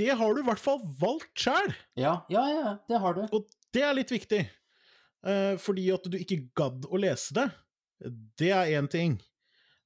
[0.00, 3.26] det har du i hvert fall valgt sjæl, Ja, ja, ja, det har du.
[3.30, 4.44] og det er litt viktig.
[5.22, 7.50] Eh, fordi at du ikke gadd å lese det,
[8.40, 9.20] det er én ting.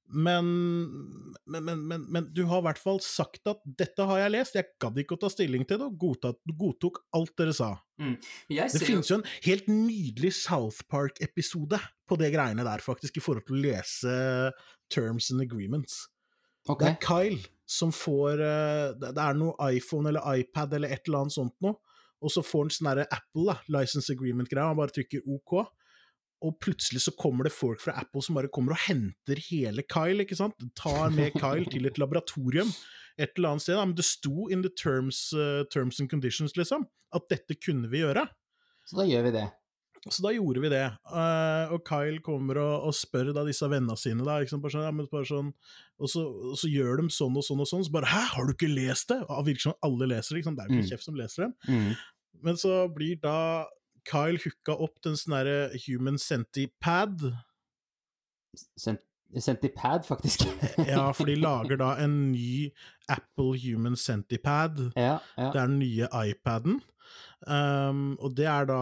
[0.07, 0.47] Men,
[1.45, 4.69] men, men, men, du har i hvert fall sagt at 'dette har jeg lest', jeg
[4.79, 7.73] gadd ikke å ta stilling til det, og godtatt, godtok alt dere sa.
[7.99, 13.23] Jeg Det finnes jo en helt nydelig South Park-episode på det greiene der, faktisk, i
[13.25, 14.15] forhold til å lese
[14.87, 16.05] terms and agreements.
[16.69, 16.87] Okay.
[16.87, 21.25] Det er Kyle som får eh, Det er noe iPhone eller iPad eller et eller
[21.25, 21.75] annet sånt noe,
[22.23, 25.59] og så får han sånn derre Apple, da, license agreement-greia, han bare trykker OK.
[26.47, 30.21] Og plutselig så kommer det folk fra Apple som bare kommer og henter hele Kyle,
[30.23, 30.57] ikke sant?
[30.77, 32.69] Tar med Kyle til et laboratorium
[33.17, 33.77] et eller annet sted.
[33.77, 33.85] Da.
[33.85, 38.03] Men det sto in the terms, uh, terms and conditions, liksom, at dette kunne vi
[38.03, 38.27] gjøre.
[38.87, 39.47] så da gjør vi det.
[40.09, 40.83] Så da gjorde vi det.
[41.09, 44.75] Uh, og Kyle kommer og, og spør da disse vennene sine, da, ikke sant, bare
[44.75, 45.49] sånn, ja, bare sånn,
[45.99, 48.45] og, så, og så gjør de sånn og sånn og sånn, så bare 'hæ, har
[48.47, 50.57] du ikke lest det?' Og det virker som alle leser det, ikke sant?
[50.57, 50.91] det er jo ikke Mm.
[50.93, 51.53] kjeft som leser dem.
[51.67, 51.95] Mm.
[52.43, 53.65] Men så blir da
[54.07, 57.33] Kyle hooka opp til en sånn derre human centipad.
[58.77, 59.01] Sent
[59.43, 60.45] Centipad, faktisk.
[60.87, 62.71] Ja, for de lager da en ny
[63.11, 64.77] Apple human centipad.
[64.95, 65.49] ja, ja.
[65.51, 66.79] Det er den nye iPaden.
[67.45, 68.77] Um, og det er da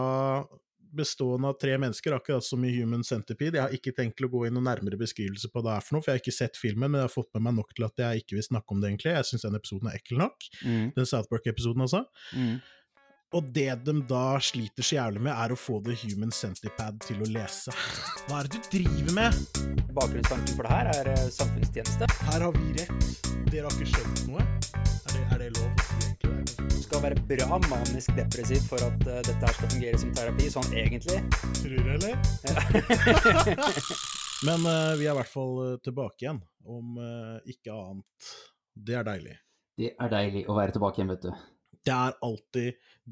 [0.96, 3.58] bestående av tre mennesker, akkurat som i Human Centipede.
[3.58, 5.96] Jeg har ikke tenkt å gå i noen nærmere beskrivelse på hva det er for
[5.96, 7.88] noe, for jeg har ikke sett filmen, men jeg har fått med meg nok til
[7.88, 9.12] at jeg ikke vil snakke om det, egentlig.
[9.18, 10.48] Jeg syns den episoden er ekkel nok.
[10.62, 10.88] Mm.
[10.96, 12.02] Den South Park-episoden, altså.
[12.32, 12.56] Mm.
[13.34, 17.20] Og det de da sliter så jævlig med, er å få The Human Centipad til
[17.24, 17.74] å lese.
[18.28, 19.40] Hva er det du driver med?
[19.96, 22.10] Bakgrunnstanken for det her er eh, samfunnstjeneste.
[22.30, 23.24] Her har vi rett.
[23.50, 24.85] Dere har ikke skjønt noe.
[26.96, 30.72] Skal være bra manisk depressiv for at uh, dette her skal fungere som terapi, sånn
[30.80, 31.20] egentlig.
[31.58, 32.16] Tror du, eller?
[34.48, 38.30] Men uh, vi er i hvert fall eh, tilbake igjen, om uh, ikke annet.
[38.72, 39.36] Det er deilig.
[39.76, 41.28] Det er deilig å være tilbake igjen, vet du.
[41.84, 42.70] Det er alltid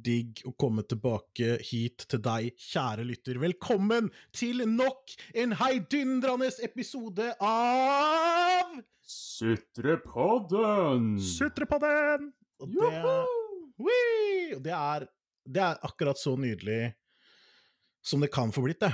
[0.09, 3.37] digg å komme tilbake hit til deg, kjære lytter.
[3.43, 5.13] Velkommen til nok
[5.45, 11.21] en heidundrende episode av Sutrepodden!
[11.21, 12.33] Sutrepodden!
[12.63, 12.91] Og det,
[13.81, 14.55] Whee!
[14.57, 15.07] Og det er,
[15.47, 16.95] det er akkurat så nydelig
[18.05, 18.93] som det kan få blitt, det.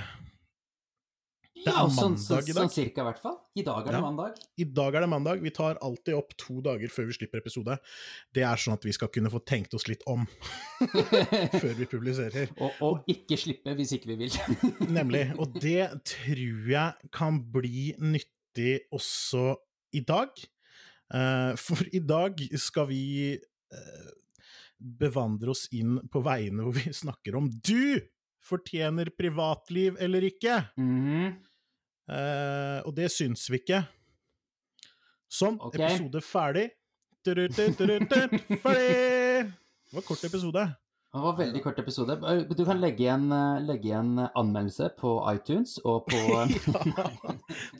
[1.60, 2.56] Det er Ja, sånn, mandag sånn, i dag.
[2.62, 3.34] sånn cirka, i hvert fall.
[3.58, 4.00] I dag er det Ja.
[4.00, 4.36] mandag.
[4.56, 5.42] I dag er det mandag.
[5.42, 7.74] Vi tar alltid opp to dager før vi slipper episode.
[8.32, 10.24] Det er sånn at vi skal kunne få tenkt oss litt om
[11.60, 12.48] før vi publiserer.
[12.64, 14.30] Og, og ikke slippe hvis ikke vi vil.
[14.98, 15.34] Nemlig.
[15.38, 19.56] Og det tror jeg kan bli nyttig også
[19.92, 20.30] i dag.
[21.12, 24.08] Eh, for i dag skal vi eh,
[24.80, 28.00] bevandre oss inn på veiene hvor vi snakker om du
[28.40, 30.62] fortjener privatliv eller ikke.
[30.80, 31.30] Mhm.
[32.10, 33.84] Eh, og det syns vi ikke.
[35.30, 35.84] Sånn, okay.
[35.84, 36.70] episode ferdig.
[38.64, 39.52] Ferdig!
[39.90, 40.64] Det var kort episode.
[41.10, 42.14] Det var en veldig kort episode.
[42.54, 46.20] Du kan legge igjen, eh, legge igjen anmeldelse på iTunes og på
[46.94, 47.06] Ja,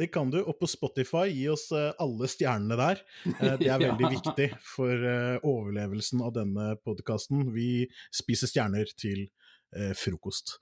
[0.00, 0.40] det kan du.
[0.42, 3.02] Og på Spotify, gi oss eh, alle stjernene der.
[3.36, 4.10] Eh, Det er veldig Ja.
[4.16, 7.52] viktig for eh, overlevelsen av denne podkasten.
[7.54, 9.28] Vi spiser stjerner til
[9.78, 10.56] eh, frokost.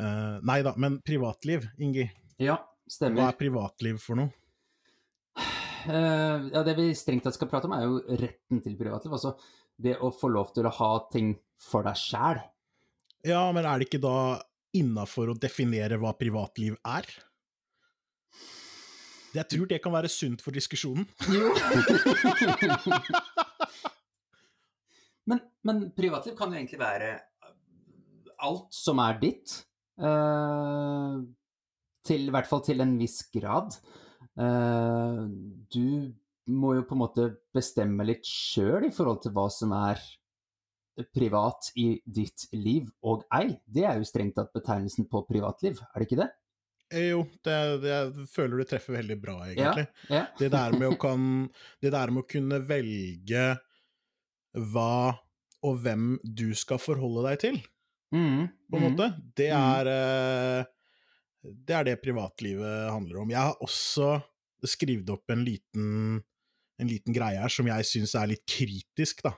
[0.00, 2.06] Eh, nei da, men privatliv, Ingi.
[2.40, 2.56] Ja,
[2.88, 3.20] stemmer.
[3.20, 4.32] Hva er privatliv for noe?
[5.80, 9.14] Eh, ja, det vi strengt tatt skal prate om, er jo retten til privatliv.
[9.16, 9.30] Altså
[9.80, 12.40] det å få lov til å ha ting for deg sjæl.
[13.26, 14.40] Ja, men er det ikke da
[14.76, 17.08] innafor å definere hva privatliv er?
[19.30, 21.04] Jeg tror det kan være sunt for diskusjonen.
[21.30, 21.52] Jo.
[25.30, 27.12] men, men privatliv kan jo egentlig være
[28.42, 29.60] alt som er ditt.
[30.00, 31.22] Uh,
[32.06, 33.76] til, I hvert fall til en viss grad.
[34.40, 35.28] Uh,
[35.70, 36.10] du
[36.50, 40.00] må jo på en måte bestemme litt sjøl i forhold til hva som er
[41.14, 43.56] privat i ditt liv og ei.
[43.64, 46.28] Det er jo strengt tatt betegnelsen på privatliv, er det ikke det?
[46.90, 49.88] Eh, Jo, det, det, jeg føler du treffer veldig bra, egentlig.
[50.10, 50.26] Ja.
[50.38, 51.26] Det der kan,
[51.82, 53.50] det der med å kunne velge
[54.72, 55.18] hva
[55.60, 57.60] og hvem du skal forholde deg til,
[58.10, 58.86] Mm, på en mm.
[58.90, 59.06] måte,
[59.38, 60.64] det er eh,
[61.40, 63.30] Det er det privatlivet handler om.
[63.30, 64.18] Jeg har også
[64.66, 66.18] skrevet opp en liten,
[66.76, 69.32] en liten greie her som jeg syns er litt kritisk, da.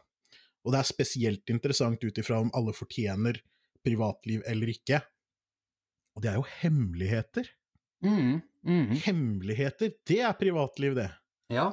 [0.62, 3.40] Og det er spesielt interessant ut ifra om alle fortjener
[3.82, 5.00] privatliv eller ikke.
[6.16, 7.48] Og det er jo hemmeligheter.
[8.04, 8.90] Mm, mm.
[9.06, 11.08] Hemmeligheter, det er privatliv, det.
[11.52, 11.70] Ja.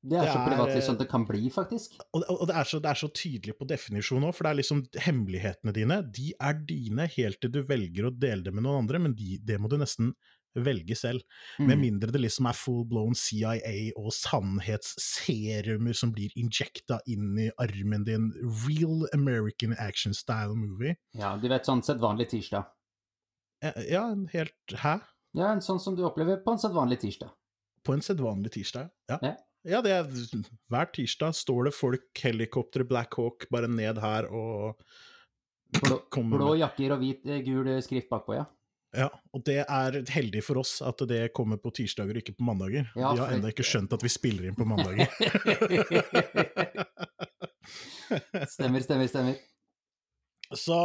[0.00, 1.98] Det er Det så er, privatliv eh, som det kan bli, faktisk.
[2.16, 4.60] Og, og det, er så, det er så tydelig på definisjon òg, for det er
[4.62, 8.86] liksom hemmelighetene dine, de er dine helt til du velger å dele det med noen
[8.86, 10.14] andre, men de, det må du nesten
[10.54, 11.22] velge selv.
[11.58, 11.66] Mm.
[11.68, 17.50] Med mindre det liksom er full blown CIA og sannhetsserumer som blir injekta inn i
[17.62, 18.30] armen din.
[18.66, 20.96] Real American action style movie.
[21.18, 22.70] Ja, du vet, sånn sett vanlig tirsdag.
[23.62, 24.98] Eh, Ja, en helt Hæ?
[25.36, 27.30] Ja, en sånn som du opplever på en sedvanlig tirsdag.
[27.86, 28.90] På en sedvanlig tirsdag?
[29.08, 29.20] Ja.
[29.22, 29.36] Ja.
[29.68, 30.06] Ja, det er,
[30.72, 34.80] hver tirsdag står det folk, helikopter, Black Hawk, bare ned her og
[35.70, 36.00] Blå,
[36.32, 38.46] blå jakker og hvit, eh, gul skrift bakpå, ja.
[38.96, 42.46] Ja, og det er heldig for oss at det kommer på tirsdager og ikke på
[42.48, 42.88] mandager.
[42.98, 45.06] Ja, De har ennå ikke skjønt at vi spiller inn på mandager.
[48.50, 49.38] stemmer, stemmer, stemmer.
[50.58, 50.80] Så,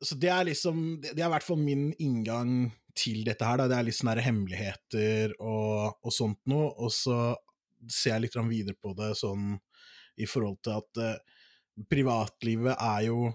[0.00, 3.60] så det er liksom Det det er i hvert fall min inngang til dette her.
[3.60, 3.68] Da.
[3.68, 6.72] Det er litt sånne hemmeligheter og, og sånt noe.
[6.80, 7.36] Og så
[7.92, 9.60] ser jeg litt videre på det sånn
[10.16, 11.20] i forhold til at eh,
[11.92, 13.28] privatlivet er jo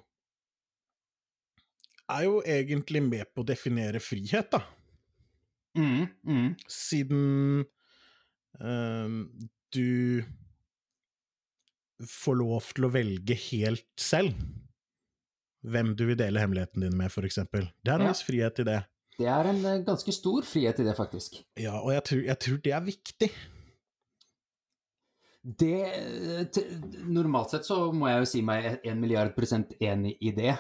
[2.18, 4.62] er jo egentlig med på å definere frihet, da.
[5.78, 6.48] Mm, mm.
[6.68, 7.66] Siden
[8.60, 9.18] um,
[9.72, 10.24] du
[12.08, 14.36] får lov til å velge helt selv
[15.62, 17.70] hvem du vil dele hemmeligheten din med, eksempel.
[17.86, 18.12] Det er en Ja.
[18.12, 18.80] viss frihet i det.
[19.20, 21.44] Det er en eh, ganske stor frihet i det, faktisk.
[21.60, 23.30] Ja, og jeg tror, jeg tror det er viktig.
[25.44, 26.62] Det eh,
[27.06, 30.56] Normalt sett så må jeg jo si meg en milliard prosent enig i det.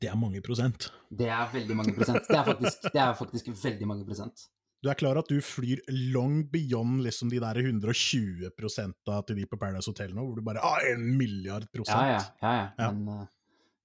[0.00, 0.90] Det er mange prosent.
[1.08, 2.26] Det er veldig mange prosent.
[2.28, 4.48] Det er faktisk, det er faktisk veldig mange prosent.
[4.80, 5.82] Du er klar at du flyr
[6.12, 10.44] long beyond liksom de der 120 prosenta til de på Paradise Hotel nå, hvor du
[10.44, 12.00] bare ah, en milliard prosent.
[12.00, 12.52] Ja, ja, ja.
[12.54, 12.68] ja.
[12.86, 12.90] Ja.
[12.92, 13.26] Men eh,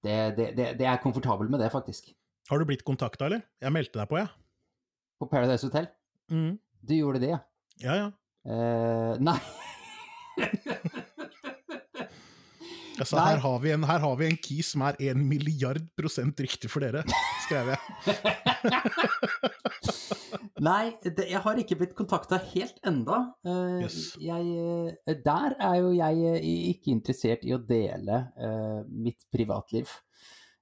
[0.05, 2.13] det, det, det, det er komfortabel med det, faktisk.
[2.49, 3.43] Har du blitt kontakta, eller?
[3.59, 4.31] Jeg meldte deg på, jeg.
[5.19, 5.89] På Paradise Hotel.
[6.31, 6.55] Mm.
[6.85, 7.43] Du gjorde det, ja.
[7.83, 8.09] Ja, ja.
[8.45, 9.39] Uh, nei.
[12.99, 16.39] Altså, her, har vi en, her har vi en key som er en milliard prosent
[16.39, 17.03] riktig for dere,
[17.43, 17.79] skrev jeg.
[20.63, 23.19] Nei, det, jeg har ikke blitt kontakta helt enda.
[23.45, 24.15] Uh, Yes.
[24.21, 29.91] jeg, eh, der er jo jeg eh, ikke interessert i å dele uh, mitt privatliv.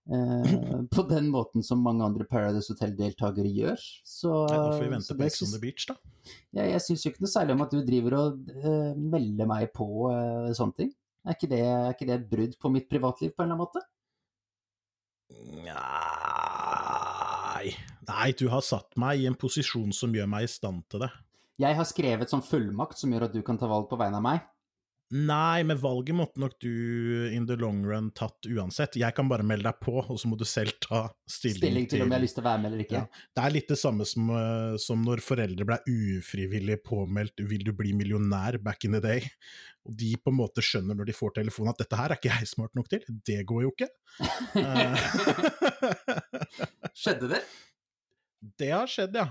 [0.10, 3.86] Uh, på den måten som mange andre Paradise Hotel-deltakere gjør.
[4.02, 5.98] Så, Nei, Da får vi vente på Ex on the Beach, da.
[6.58, 8.52] Jeg, jeg syns jo ikke noe særlig om at du driver og
[8.98, 9.88] melder meg på
[10.58, 10.92] sånne ting.
[11.24, 13.64] Er ikke, det, er ikke det et brudd på mitt privatliv på en eller annen
[13.64, 13.80] måte?
[15.64, 17.24] Nei
[18.04, 21.12] Nei, du har satt meg i en posisjon som gjør meg i stand til det.
[21.64, 24.26] Jeg har skrevet som fullmakt som gjør at du kan ta valg på vegne av
[24.26, 24.44] meg.
[25.14, 26.70] Nei, men valget måtte nok du
[27.30, 28.96] in the long run tatt uansett.
[28.98, 32.02] Jeg kan bare melde deg på, og så må du selv ta stilling, Stilling til
[32.02, 33.04] om jeg har lyst til å være med eller ikke.
[33.04, 33.26] Ja.
[33.36, 37.74] Det er litt det samme som, eh, som når foreldre ble ufrivillig påmeldt 'vil du
[37.78, 39.30] bli millionær' back in the day.
[39.86, 42.34] Og de på en måte skjønner når de får telefonen at 'dette her er ikke
[42.40, 43.06] jeg smart nok til'.
[43.26, 43.90] Det går jo ikke.
[44.56, 44.98] Eh,
[47.04, 47.44] Skjedde det?
[48.60, 49.30] det har skjedd, ja.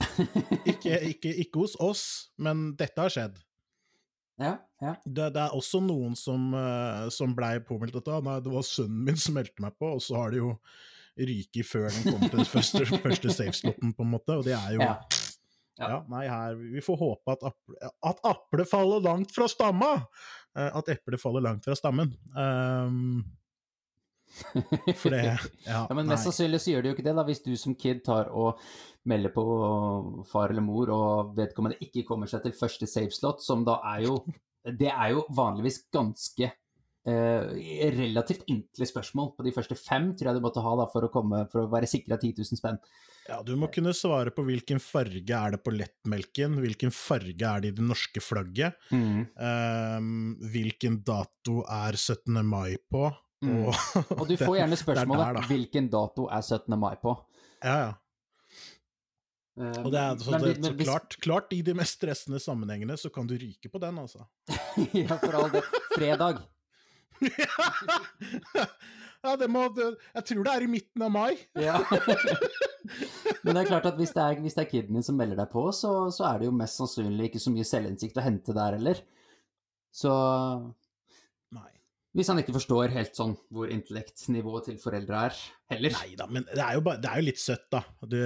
[0.70, 2.04] Ikke, ikke, ikke hos oss,
[2.40, 3.36] men dette har skjedd.
[4.40, 4.94] Ja, ja.
[5.04, 9.02] Det, det er også noen som, uh, som blei påmeldt ah, nei, det var sønnen
[9.10, 10.54] min som meldte meg på, og så har de jo
[11.20, 14.78] ryket før den kom til den første, første safe-slotten, på en måte, og det er
[14.78, 14.94] jo Ja.
[15.80, 15.88] ja.
[15.88, 15.98] Ja.
[16.12, 19.94] nei, her, Vi får håpe at, aple, at aplet faller langt fra stamma!
[20.58, 22.10] Eh, at eplet faller langt fra stammen.
[22.34, 23.22] Um,
[25.00, 25.36] for det Ja,
[25.66, 28.04] Ja, men mest sannsynlig så gjør det jo ikke det, da, hvis du som kid
[28.06, 28.60] tar og
[29.10, 29.44] melder på
[30.28, 34.22] far eller mor, og vedkommende ikke kommer seg til første saveslot, som da er jo
[34.60, 36.50] Det er jo vanligvis ganske
[37.08, 37.44] eh,
[37.96, 39.30] relativt enkle spørsmål.
[39.36, 41.70] På de første fem tror jeg du måtte ha da, for å, komme, for å
[41.72, 42.76] være sikra 10 000 spenn.
[43.30, 47.62] Ja, du må kunne svare på hvilken farge er det på lettmelken, hvilken farge er
[47.62, 52.40] det i det norske flagget, um, hvilken dato er 17.
[52.46, 53.06] mai på,
[53.40, 53.62] Mm.
[53.70, 53.74] og,
[54.20, 55.46] Og du får gjerne er spørsmålet der, da.
[55.48, 56.78] hvilken dato er 17.
[56.78, 57.14] mai på.
[57.64, 57.90] Ja, ja.
[59.60, 62.38] Um, Og det er, så, men- det, men klart, hvis- klart, i de mest stressende
[62.40, 64.24] sammenhengene så kan du ryke på den, altså.
[64.96, 65.62] ja, for all del.
[65.96, 66.40] Fredag.
[69.20, 71.34] ja, det må Jeg tror det er i midten av mai.
[71.60, 71.80] Ja.
[73.44, 75.36] Men det er klart at hvis det er, hvis det er kiden din som melder
[75.42, 78.56] deg på, så, så er det jo mest sannsynlig ikke så mye selvinnsikt å hente
[78.56, 79.02] der heller.
[79.92, 80.12] Så
[81.52, 81.68] Nei.
[82.16, 85.36] Hvis han ikke forstår helt sånn hvor intellektnivået til foreldre er,
[85.70, 85.94] heller.
[85.94, 87.84] Nei da, men det er jo, bare, det er jo litt søtt, da.
[88.10, 88.24] Det,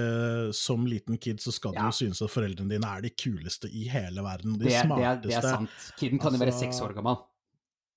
[0.57, 3.85] som liten kid så skal du jo synes at foreldrene dine er de kuleste i
[3.93, 4.57] hele verden.
[4.57, 5.29] De Det, det, er, smarteste.
[5.29, 5.77] det er sant.
[6.01, 7.21] Kiden kan jo være Altså- seks år gammel.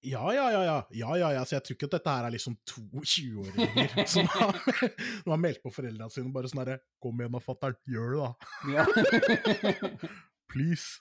[0.07, 0.75] Ja, ja, ja, ja.
[0.95, 1.41] ja, ja, ja.
[1.43, 4.29] Så jeg tror ikke at dette her er liksom to 20-åringer som,
[5.25, 7.75] som har meldt på foreldrene sine bare sånn herre Kom igjen da, fatter'n.
[7.91, 8.31] Gjør det, da.
[8.77, 8.85] Ja.
[10.53, 11.01] Please.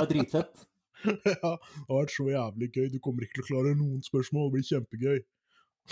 [0.00, 0.66] Og dritfett.
[1.26, 1.34] ja, det
[1.88, 2.88] har vært så jævlig gøy.
[2.92, 4.48] Du kommer ikke til å klare noen spørsmål.
[4.48, 5.18] Det blir kjempegøy.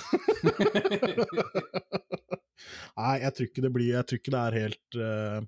[3.01, 5.41] Nei, jeg tror ikke det blir Jeg tror ikke det er helt uh,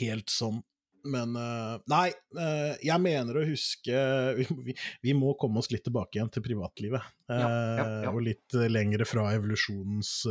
[0.00, 0.58] Helt sånn.
[1.06, 3.94] Men eh, Nei, eh, jeg mener å huske
[4.66, 6.98] vi, vi, må komme oss litt tilbake igjen til privatlivet.
[7.30, 8.10] Ja, ja, ja.
[8.10, 10.26] Og litt lengre fra evolusjonens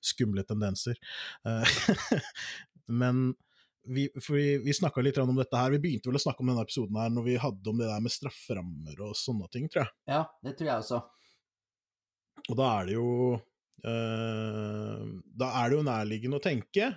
[0.00, 0.96] skumle tendenser.
[2.88, 3.36] Men
[3.86, 5.70] vi, for vi, vi snakka litt om dette her.
[5.74, 8.00] Vi begynte vel å snakke om denne episoden her når vi hadde om det der
[8.04, 9.92] med strafferammer og sånne ting, tror jeg.
[10.10, 11.00] Ja, det tror jeg også.
[12.48, 13.08] Og da er det jo
[13.86, 15.02] eh,
[15.40, 16.90] Da er det jo nærliggende å tenke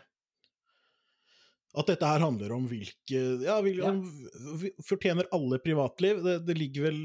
[1.77, 3.91] at dette her handler om hvilke Ja, vil, Ja.
[3.91, 6.23] om, fortjener alle privatliv?
[6.25, 6.97] Det, det ligger vel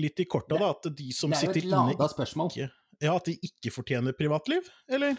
[0.00, 2.50] litt i korta, da, at de som Det er jo sitter et inne lada spørsmål.
[2.54, 2.68] ikke,
[3.02, 5.16] Ja, at de ikke fortjener privatliv, eller?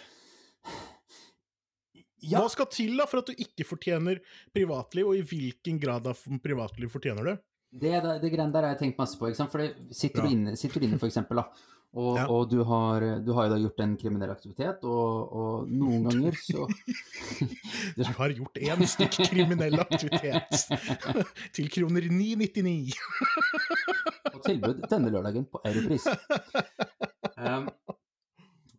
[2.25, 4.19] Ja, Hva skal til da for at du ikke fortjener
[4.55, 7.37] privatliv, og i hvilken grad av privatliv fortjener du?
[7.77, 9.27] det, det, det greiene der har jeg tenkt masse på.
[9.27, 9.51] ikke sant?
[9.53, 9.61] For
[9.93, 11.43] sitter, du inne, sitter du inne, for eksempel, da,
[11.97, 12.23] og, Ja.
[12.31, 16.35] og du, har, du har jo da gjort en kriminell aktivitet, og, og noen ganger
[16.41, 16.65] så
[17.97, 20.65] Du har gjort én stykk kriminell aktivitet
[21.55, 22.97] til kroner 999.
[24.33, 26.07] Og tilbud denne lørdagen på Europris.
[27.37, 27.67] Um,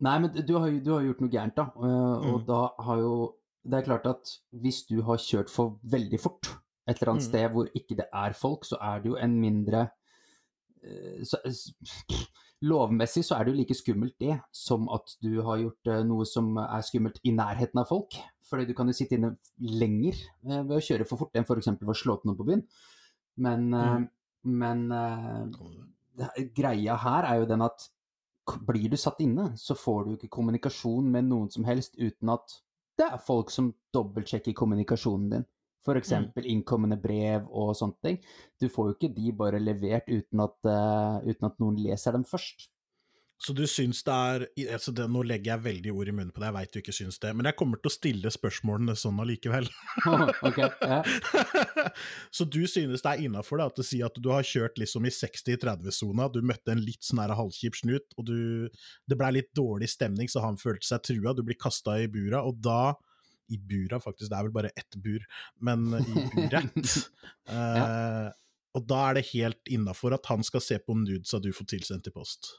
[0.00, 1.64] nei, men du har, du har gjort noe gærent, da.
[1.76, 2.46] Og, og Mm.
[2.46, 3.34] da har jo
[3.68, 6.46] Det er klart at hvis du har kjørt for veldig fort
[6.88, 7.28] et eller annet Mm.
[7.28, 9.90] sted hvor ikke det er folk, så er det jo en mindre
[10.82, 11.36] eh, så,
[12.62, 16.24] Lovmessig så er det jo like skummelt det som at du har gjort eh, noe
[16.26, 18.16] som er skummelt i nærheten av folk.
[18.48, 20.14] Fordi du kan jo sitte inne lenger
[20.48, 21.68] eh, ved å kjøre for fort enn f.eks.
[21.78, 22.64] For å slå til noen på byen.
[23.36, 24.08] Men, eh, Mm.
[24.58, 25.44] men eh,
[26.18, 27.88] det, greia her er jo den at
[28.68, 32.58] blir du satt inne, så får du ikke kommunikasjon med noen som helst uten at
[32.98, 35.46] det er folk som dobbeltsjekker kommunikasjonen din.
[35.84, 36.00] F.eks.
[36.00, 38.18] eksempel innkommende brev og sånne ting.
[38.60, 42.26] Du får jo ikke de bare levert uten at, uh, uten at noen leser dem
[42.28, 42.66] først.
[43.38, 46.42] Så du syns det er altså det, Nå legger jeg veldig ord i munnen på
[46.42, 49.20] det, jeg veit du ikke syns det, men jeg kommer til å stille spørsmålene sånn
[49.22, 49.68] allikevel.
[52.36, 56.26] Så du synes det er innafor å si at du har kjørt liksom i 60-30-sona,
[56.34, 58.38] du møtte en litt sånn halvkjip snut, og du,
[59.06, 62.42] det blei litt dårlig stemning, så han følte seg trua, du blir kasta i bura,
[62.42, 62.96] og da
[63.48, 65.22] I bura, faktisk, det er vel bare ett bur,
[65.64, 66.96] men i buret.
[67.48, 68.28] uh,
[68.76, 72.10] og da er det helt innafor at han skal se på nudesa du får tilsendt
[72.10, 72.50] i post.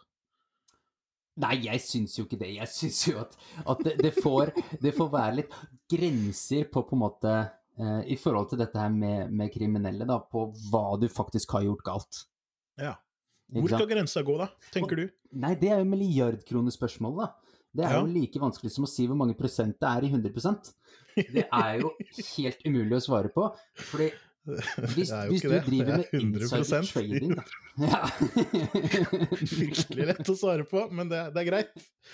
[1.39, 2.49] Nei, jeg syns jo ikke det.
[2.57, 3.35] Jeg syns jo at,
[3.71, 4.51] at det, det, får,
[4.83, 5.53] det får være litt
[5.91, 7.33] grenser på på en måte
[7.79, 11.63] eh, I forhold til dette her med, med kriminelle, da, på hva du faktisk har
[11.67, 12.25] gjort galt.
[12.79, 12.97] Ja.
[13.49, 15.05] Hvor skal grensa gå, da, tenker du?
[15.41, 17.55] Nei, det er jo milliardkronespørsmålet, da.
[17.71, 17.99] Det er Ja.
[18.01, 20.71] jo like vanskelig som å si hvor mange prosent det er i 100%
[21.35, 21.91] Det er jo
[22.37, 23.45] helt umulig å svare på.
[23.91, 24.07] Fordi
[24.45, 25.63] hvis, Det er jo hvis ikke du det.
[25.65, 26.57] Det med er 100%.
[26.59, 27.33] insider trading.
[27.79, 27.99] Ja.
[29.49, 31.69] Fryktelig lett å svare på, men det, det er greit.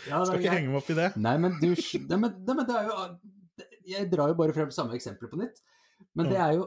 [0.10, 0.58] ja, det Skal ikke greit.
[0.60, 1.08] henge meg opp i det.
[1.22, 2.98] Nei, men du nei, men, nei, men det er jo
[3.96, 5.62] Jeg drar jo bare frem samme eksempel på nytt.
[6.16, 6.66] Men det er jo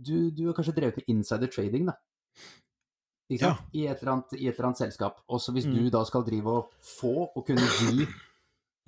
[0.00, 1.96] Du, du har kanskje drevet med insider trading, da.
[3.30, 3.66] Ikke sant?
[3.76, 5.20] I, et annet, I et eller annet selskap.
[5.30, 5.74] Også hvis Mm.
[5.76, 8.06] du da skal drive og få og kunne gi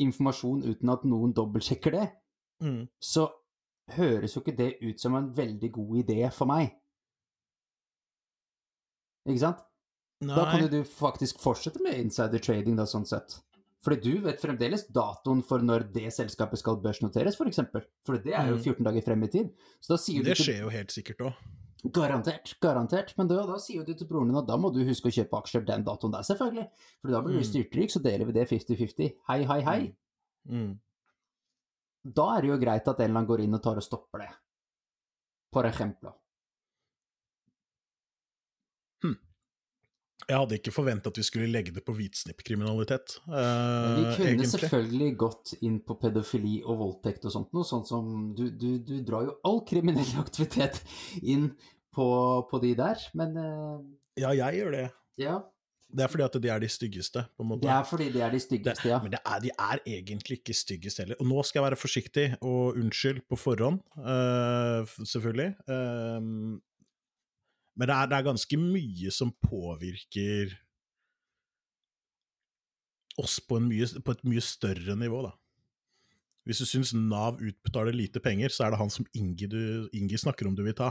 [0.02, 2.08] informasjon uten at noen dobbeltsjekker det,
[2.62, 2.88] Mm.
[3.02, 3.28] så
[3.90, 6.72] høres jo ikke det ut som en veldig god idé for meg.
[9.28, 9.62] Ikke sant?
[10.22, 13.40] Da kan jo du faktisk fortsette med insider trading, da, sånn sett.
[13.82, 17.38] Fordi du vet fremdeles datoen for når det selskapet skal børsnoteres, f.eks.
[17.38, 17.82] For, eksempel.
[18.06, 18.62] for det er jo Mm.
[18.62, 19.50] 14 dager frem i tid.
[19.80, 21.34] Så da sier Det du skjer jo helt sikkert òg.
[21.90, 23.12] Garantert, garantert.
[23.18, 25.34] Men da, da sier du til broren din at da må du huske å kjøpe
[25.42, 26.68] aksjer den datoen der, selvfølgelig.
[27.02, 27.50] For da blir du Mm.
[27.50, 29.16] styrtrik, så deler vi det 50-50.
[29.26, 29.96] Hei, hei, hei.
[30.48, 30.78] Mm.
[32.02, 34.24] Da er det jo greit at en eller annen går inn og tar og stopper
[34.24, 34.30] det.
[35.52, 36.10] For eksempel.
[40.30, 43.32] Jeg hadde ikke forventa at vi skulle legge det på hvitsnippkriminalitet, Eh,
[43.98, 44.50] vi kunne egentlig.
[44.52, 49.00] selvfølgelig gått inn på pedofili og voldtekt og sånt noe, sånn som du, du, du
[49.02, 50.78] drar jo all kriminell aktivitet
[51.26, 51.48] inn
[51.92, 52.06] på,
[52.48, 54.84] på de der, men eh, Ja, jeg gjør det.
[55.18, 55.40] ja.
[55.92, 57.66] Det er fordi at de er de styggeste, på en måte.
[57.66, 58.98] Det er fordi de er de styggeste, ja.
[59.02, 61.18] Men det er, de er egentlig ikke styggest heller.
[61.20, 65.50] Og nå skal jeg være forsiktig, og unnskyld på forhånd, uh, selvfølgelig.
[65.68, 66.56] Uh,
[67.76, 70.56] men det er, det er ganske mye som påvirker
[73.20, 75.36] oss på, en mye, på et mye større nivå, da.
[76.48, 80.18] Hvis du syns Nav utbetaler lite penger, så er det han som Inge, du, Inge
[80.18, 80.90] snakker om du vil ta.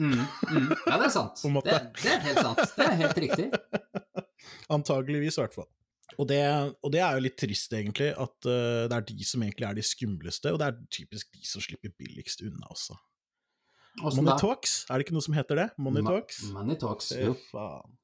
[0.00, 0.70] Mm, mm.
[0.88, 1.42] Ja, det er sant.
[1.66, 2.62] Det, det er helt sant.
[2.76, 3.50] Det er helt riktig.
[4.72, 5.70] Antageligvis, i hvert fall.
[6.20, 6.42] Og det,
[6.84, 9.78] og det er jo litt trist, egentlig, at uh, det er de som egentlig er
[9.78, 12.98] de skumleste, og det er typisk de som slipper billigst unna også.
[14.00, 14.38] Åssen Money da?
[14.40, 15.66] Talks, er det ikke noe som heter det?
[15.80, 16.42] Money Ma- Talks?
[16.52, 17.34] Money talks, jo.
[17.50, 17.98] faen.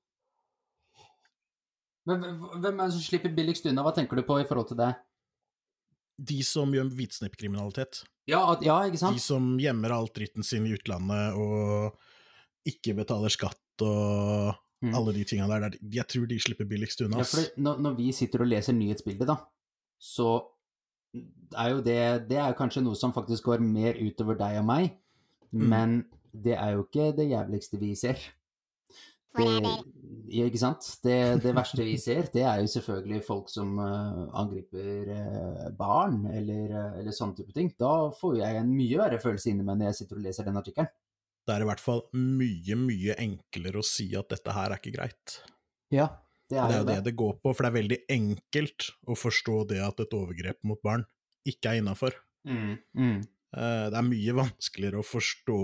[2.08, 3.84] Men hvem er det som slipper billigst unna?
[3.84, 4.92] Hva tenker du på i forhold til det?
[6.28, 8.02] De som gjør hvitsnippkriminalitet.
[8.28, 11.98] Ja, ja ikke De som gjemmer all dritten sin i utlandet og
[12.68, 14.94] ikke betaler skatt og Mm.
[14.94, 15.64] alle de tingene der.
[15.68, 15.78] der.
[15.92, 17.18] Jeg tror de slipper billigst unna.
[17.24, 19.40] Ja, når, når vi sitter og leser nyhetsbildet, da,
[19.98, 20.28] så
[21.56, 24.90] er jo det Det er kanskje noe som faktisk går mer utover deg og meg,
[25.48, 25.68] Mm.
[25.68, 25.92] men
[26.44, 28.18] det er jo ikke det jævligste vi ser.
[29.38, 29.46] Det,
[30.28, 30.84] ja, ikke sant?
[31.04, 36.26] Det, det verste vi ser, det er jo selvfølgelig folk som uh, angriper uh, barn,
[36.26, 37.70] eller, uh, eller sånne type ting.
[37.78, 40.58] Da får jeg en mye verre følelse inni meg når jeg sitter og leser den
[40.60, 40.90] artikkelen.
[41.48, 44.92] Det er i hvert fall mye, mye enklere å si at dette her er ikke
[44.98, 45.38] greit.
[45.94, 46.10] Ja,
[46.50, 48.90] det Det er er jo jo det det går på, for det er veldig enkelt
[49.08, 51.06] å forstå det at et overgrep mot barn
[51.48, 52.12] ikke er innafor.
[52.44, 53.18] Mm, mm.
[53.56, 55.60] Eh, Det er mye vanskeligere å forstå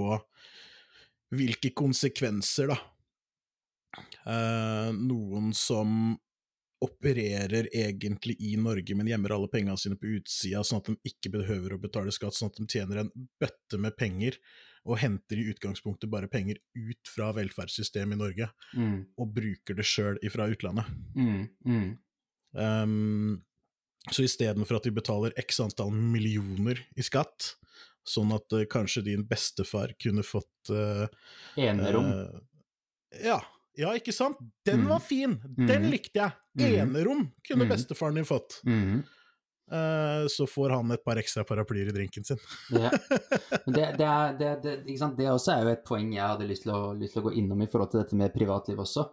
[1.34, 2.80] hvilke konsekvenser, da.
[4.24, 6.14] Eh, Noen som
[6.84, 11.32] opererer egentlig i Norge, men gjemmer alle pengene sine på utsida, sånn at de ikke
[11.32, 14.36] behøver å betale skatt, sånn at de tjener en bøtte med penger,
[14.84, 19.84] og henter i utgangspunktet bare penger ut fra velferdssystemet i Norge, Mm, og bruker det
[19.84, 20.84] sjøl ifra utlandet.
[21.16, 21.98] mm, mm.
[22.54, 23.42] Um,
[24.12, 27.54] så istedenfor at de betaler x antall millioner i skatt,
[28.06, 31.06] sånn at uh, kanskje din bestefar kunne fått uh,
[31.56, 32.10] Enerom.
[32.12, 32.40] Uh,
[33.24, 33.40] ja,
[33.80, 34.36] ja, ikke sant?
[34.66, 34.88] Den Mm.
[34.92, 35.40] var fin!
[35.56, 35.90] Den Mhm.
[35.90, 36.32] likte jeg!
[36.54, 36.78] Mhm.
[36.84, 38.60] Enerom kunne bestefaren din fått.
[38.64, 39.02] Mhm.
[39.72, 42.40] Eh, så får han et par ekstra paraplyer i drinken sin.
[42.74, 42.90] Ja.
[43.64, 44.50] Det, det, er, det,
[45.16, 47.32] det, også er jo et poeng jeg hadde lyst til, å, lyst til å gå
[47.40, 49.06] innom i forhold til dette med privatliv også.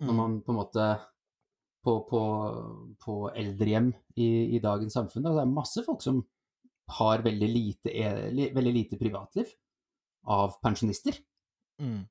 [0.00, 0.16] Når Mm.
[0.16, 0.84] man på en måte
[1.84, 2.20] på, på,
[3.02, 6.20] på eldrehjem i, i dagens samfunn, da, det er masse folk som
[6.98, 9.50] har veldig lite, e- veldig lite privatliv
[10.30, 11.18] av pensjonister.
[11.82, 12.04] Mm.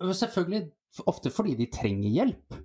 [0.00, 0.64] Selvfølgelig
[1.12, 2.56] ofte fordi de trenger hjelp.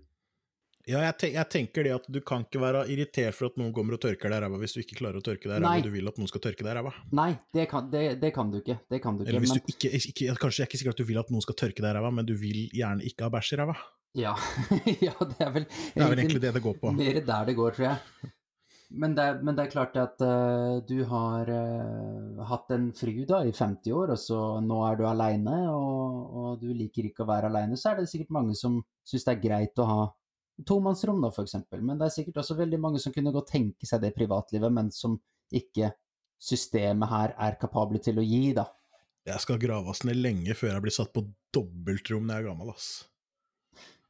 [0.91, 3.71] Ja, jeg, te jeg tenker det at du kan ikke være irritert for at noen
[3.75, 5.85] kommer og tørker deg i ræva hvis du ikke klarer å tørke deg i ræva,
[5.85, 6.91] du vil at noen skal tørke deg i ræva.
[7.15, 8.77] Nei, det kan, det, det kan du ikke.
[8.91, 9.31] Det kan du ikke.
[9.31, 11.31] Eller hvis men, du ikke, ikke Kanskje det er ikke sikkert at du vil at
[11.31, 13.77] noen skal tørke deg i ræva, men du vil gjerne ikke ha bæsj i ræva.
[14.19, 14.35] ja.
[15.07, 16.93] ja, det er vel Det er vel egentlig det det går på.
[16.99, 18.31] Mer der det går, tror jeg.
[18.91, 23.39] Men det, men det er klart at uh, du har uh, hatt en fru da
[23.47, 27.29] i 50 år, og så nå er du aleine, og, og du liker ikke å
[27.29, 30.01] være aleine, så er det sikkert mange som syns det er greit å ha
[30.67, 31.83] tomannsrom, da, eksempel.
[31.85, 34.91] Men det er sikkert også veldig mange som kunne godt tenke seg det privatlivet, men
[34.95, 35.17] som
[35.51, 35.91] ikke
[36.41, 38.67] systemet her er kapable til å gi, da.
[39.27, 42.71] Jeg skal graves ned lenge før jeg blir satt på dobbeltrom når jeg er gammel,
[42.73, 42.89] ass.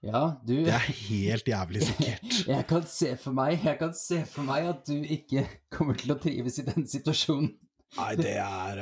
[0.02, 2.38] Ja, du Det er helt jævlig sikkert.
[2.56, 6.16] Jeg kan se for meg, jeg kan se for meg at du ikke kommer til
[6.16, 7.52] å trives i den situasjonen.
[8.00, 8.82] Nei, det er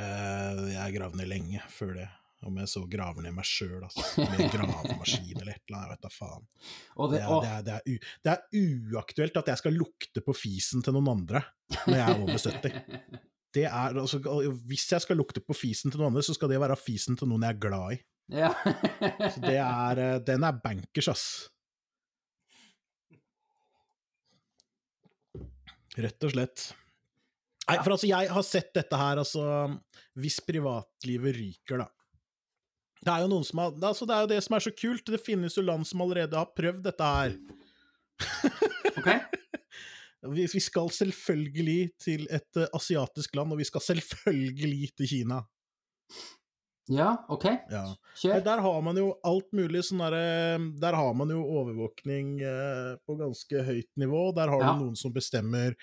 [0.70, 2.08] Jeg er gravd ned lenge før det.
[2.48, 4.04] Om jeg så graver ned meg sjøl, altså.
[4.24, 6.46] Med gravemaskin eller et eller annet, jeg vet da faen.
[6.48, 10.36] Det det, er, det, er, det, er det er uaktuelt at jeg skal lukte på
[10.38, 11.44] fisen til noen andre
[11.84, 12.80] når jeg er over 70.
[13.50, 14.20] Det er, altså,
[14.70, 17.32] hvis jeg skal lukte på fisen til noen andre, så skal det være fisen til
[17.32, 17.98] noen jeg er glad i.
[18.30, 18.52] Ja.
[19.34, 21.24] Så det er, eh, den er bankers, ass.
[25.98, 26.68] Rett og slett.
[27.70, 29.44] Nei, for altså, jeg har sett dette her, altså
[30.18, 31.90] Hvis privatlivet ryker, da.
[33.00, 35.06] Det er jo noen som har altså, Det er jo det som er så kult.
[35.08, 37.36] Det finnes jo land som allerede har prøvd dette her.
[38.98, 39.10] Ok.
[40.36, 45.38] Vi, vi skal selvfølgelig til et uh, asiatisk land, og vi skal selvfølgelig til Kina.
[46.92, 47.46] Ja, ok.
[47.72, 47.86] Ja.
[48.20, 48.42] Kjør.
[48.44, 53.16] Der har man jo alt mulig sånn derre Der har man jo overvåkning eh, på
[53.20, 54.26] ganske høyt nivå.
[54.36, 54.74] Der har Ja.
[54.74, 55.78] du noen som bestemmer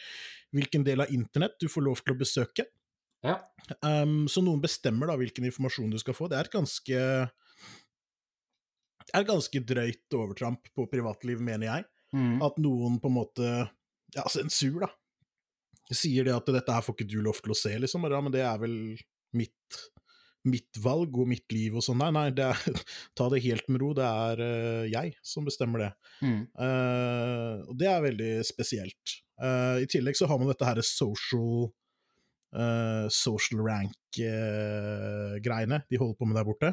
[0.53, 2.67] hvilken del av internett du får lov til å besøke.
[3.27, 3.41] Ja.
[3.83, 6.29] Um, så noen bestemmer da hvilken informasjon du skal få.
[6.31, 7.01] Det er et ganske
[9.15, 11.89] er ganske drøyt overtramp på privatliv, mener jeg.
[12.15, 12.39] Mm.
[12.45, 13.51] At noen på en måte
[14.15, 14.89] Ja, sensur, da.
[15.95, 18.07] Sier det at dette her får ikke du lov til å se, liksom.
[18.11, 18.77] Ja, men det er vel
[19.37, 19.79] mitt,
[20.47, 22.01] mitt valg og mitt liv og sånn.
[22.01, 22.81] Nei, nei, det er,
[23.19, 23.93] ta det helt med ro.
[23.99, 25.91] Det er uh, jeg som bestemmer det.
[26.23, 26.41] Mm.
[26.55, 29.19] Uh, og det er veldig spesielt.
[29.43, 31.69] Uh, I tillegg så har man dette her social
[32.55, 36.71] eh, social rank-greiene de holder på med der borte.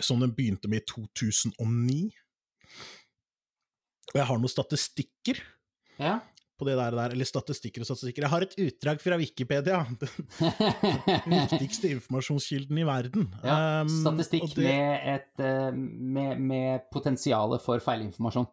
[0.00, 1.98] Som den begynte med i 2009.
[4.12, 5.36] Og jeg har noen statistikker
[6.00, 6.14] Ja.
[6.58, 8.22] på det der, der, eller statistikker og statistikker.
[8.24, 9.78] Jeg har et utdrag fra Wikipedia,
[11.26, 13.22] den viktigste informasjonskilden i verden.
[13.44, 13.56] ja.
[13.82, 18.46] Um, Statistikk um, det- med, et, eh, med, med potensialet for feilinformasjon.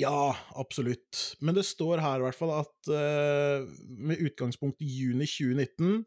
[0.00, 1.36] Ja, absolutt.
[1.44, 3.68] Men det står her i hvert fall at uh,
[4.00, 6.04] med utgangspunkt i juni 2019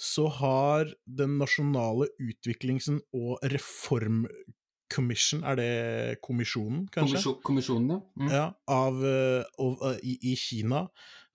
[0.00, 7.20] så har den nasjonale utviklings- og reformkommisjonen, er det kommisjonen, kanskje?
[7.20, 8.00] Kommisjon, kommisjonen, ja.
[8.16, 8.30] Mm.
[8.32, 10.86] Ja, av, eh, av eh, i, I Kina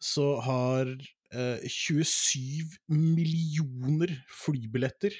[0.01, 5.13] så har eh, 27 millioner flybilletter,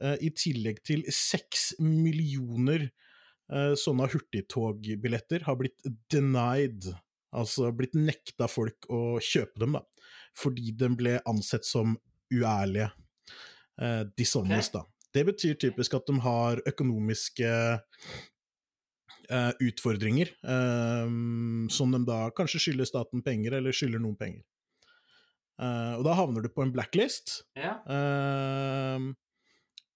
[0.00, 2.92] eh, i tillegg til 6 millioner eh,
[3.50, 6.86] sånne hurtigtogbilletter, har blitt denied.
[7.34, 9.82] Altså blitt nekta folk å kjøpe dem, da.
[10.38, 11.96] Fordi de ble ansett som
[12.32, 12.90] uærlige.
[13.82, 14.84] Eh, dishonest, da.
[15.14, 17.50] Det betyr typisk at de har økonomiske
[19.30, 21.14] eh, utfordringer, eh,
[21.74, 24.44] som de da kanskje skylder staten penger, eller skylder noen penger.
[25.62, 27.40] Eh, og da havner du på en blacklist.
[27.58, 27.78] Ja.
[27.86, 29.10] Eh,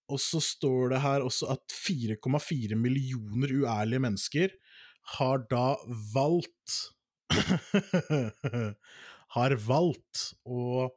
[0.08, 4.54] og så står det her også at 4,4 millioner uærlige mennesker
[5.18, 5.72] har da
[6.14, 6.78] valgt
[9.36, 10.88] Har valgt å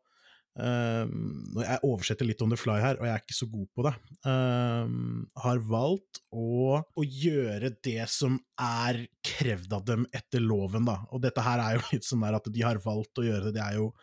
[0.52, 3.86] Um, jeg oversetter litt on the fly her, og jeg er ikke så god på
[3.86, 3.92] det,
[4.28, 10.98] um, har valgt å, å, gjøre det som er krevd av dem etter loven, da.
[11.16, 13.64] Og dette her er jo litt sånn at de har valgt å gjøre det, det
[13.64, 13.94] er jo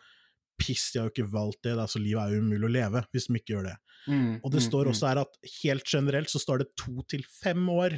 [0.59, 3.05] piss, de har jo ikke valgt det, da, så livet er jo umulig å leve
[3.13, 3.77] hvis de ikke gjør det.
[4.09, 4.91] Mm, Og det mm, står mm.
[4.93, 7.95] også her at helt generelt så står det to til fem år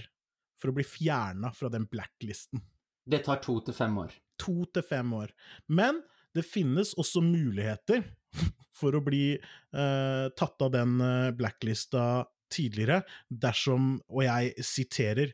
[0.62, 2.62] for å bli fjerna fra den blacklisten.
[3.08, 4.13] Det tar to til fem år.
[4.43, 5.32] To til fem år.
[5.71, 6.04] Men
[6.36, 8.04] det finnes også muligheter
[8.80, 15.32] for å bli eh, tatt av den eh, blacklista tidligere, dersom, og jeg siterer,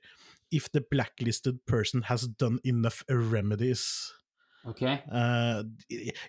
[0.53, 4.13] if the blacklisted person has done enough remedies.
[4.67, 4.81] Ok?
[4.83, 5.59] Eh,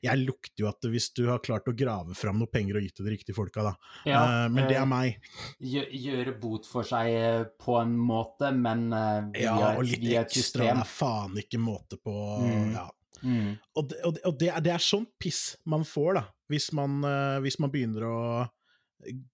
[0.04, 2.96] jeg lukter jo at hvis du har klart å grave fram noe penger og gitt
[2.98, 3.74] til de riktige folka, da.
[4.08, 5.30] Ja, Eh, men det eh, er meg.
[5.60, 8.88] Gjøre bot for seg på en måte, men
[9.34, 10.64] via, Ja, og litt via et ekstra.
[10.64, 12.72] Det er faen ikke måte på Mm.
[12.74, 12.86] ja.
[13.18, 13.56] Mm.
[13.74, 16.22] Og, det, og, det, og det, er, det er sånn piss man får, da,
[16.52, 17.00] hvis man,
[17.42, 18.18] hvis man begynner å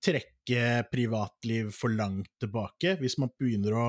[0.04, 2.96] trekke privatliv for langt tilbake.
[3.00, 3.86] Hvis man begynner å,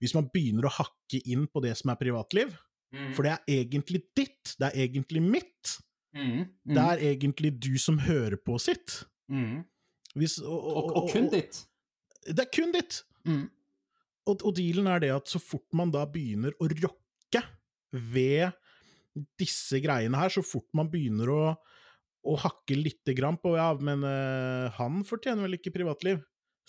[0.00, 2.52] hvis man begynner å hakke inn på det som er privatliv.
[2.90, 3.12] Mm.
[3.14, 5.76] For det er egentlig ditt, det er egentlig mitt.
[6.16, 6.22] Mm.
[6.26, 6.74] Mm.
[6.74, 9.02] Det er egentlig du som hører på sitt.
[9.30, 9.62] Mm.
[10.18, 11.62] Hvis, og, Og, og kun ditt.
[12.26, 13.02] Det er kun ditt!
[13.28, 13.46] Mm.
[14.28, 17.42] Og, og dealen er det at så fort man da begynner å rokke
[17.90, 18.50] ved
[19.40, 21.42] disse greiene her, så fort man begynner å,
[22.26, 26.20] å hakke lite grann på ja, men uh, han fortjener vel ikke privatliv,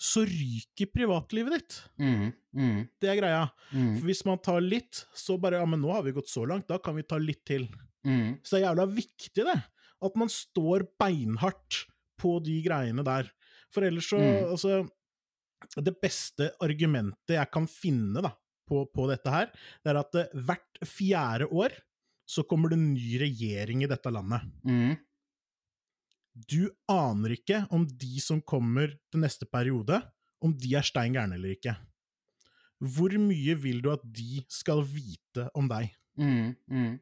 [0.02, 1.76] så ryker privatlivet ditt.
[2.02, 2.32] Mm.
[2.58, 2.78] Mm.
[3.00, 3.42] Det er greia.
[3.70, 3.92] Mm.
[4.00, 6.66] For hvis man tar litt, så bare ja, men nå har vi gått så langt,
[6.70, 7.68] da kan vi ta litt til.
[8.06, 8.40] Mm.
[8.42, 9.58] Så det er jævla viktig, det.
[10.02, 11.84] At man står beinhardt
[12.18, 13.30] på de greiene der.
[13.72, 14.50] For ellers så Mm.
[14.50, 14.82] Altså,
[15.78, 18.32] det beste argumentet jeg kan finne da,
[18.68, 19.50] på, på dette her,
[19.84, 21.78] det er at eh, hvert fjerde år
[22.28, 24.44] så kommer det en ny regjering i dette landet.
[24.66, 24.96] Mm.
[26.32, 30.00] Du aner ikke om de som kommer til neste periode,
[30.42, 31.74] om de er stein gærne eller ikke.
[32.82, 35.92] Hvor mye vil du at de skal vite om deg?
[36.18, 36.54] Mm.
[36.66, 36.94] Mm.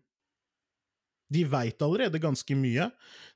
[1.30, 2.88] De veit allerede ganske mye.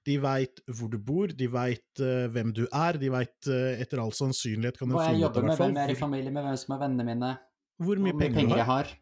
[0.04, 2.02] De veit hvor du bor, de veit
[2.34, 5.78] hvem du er, de veit etter all sannsynlighet kan de Hva jeg jobber med, hvem
[5.78, 7.32] jeg er i familie med, hvem som er vennene mine,
[7.78, 8.92] hvor mye hvor mye penger, penger jeg har.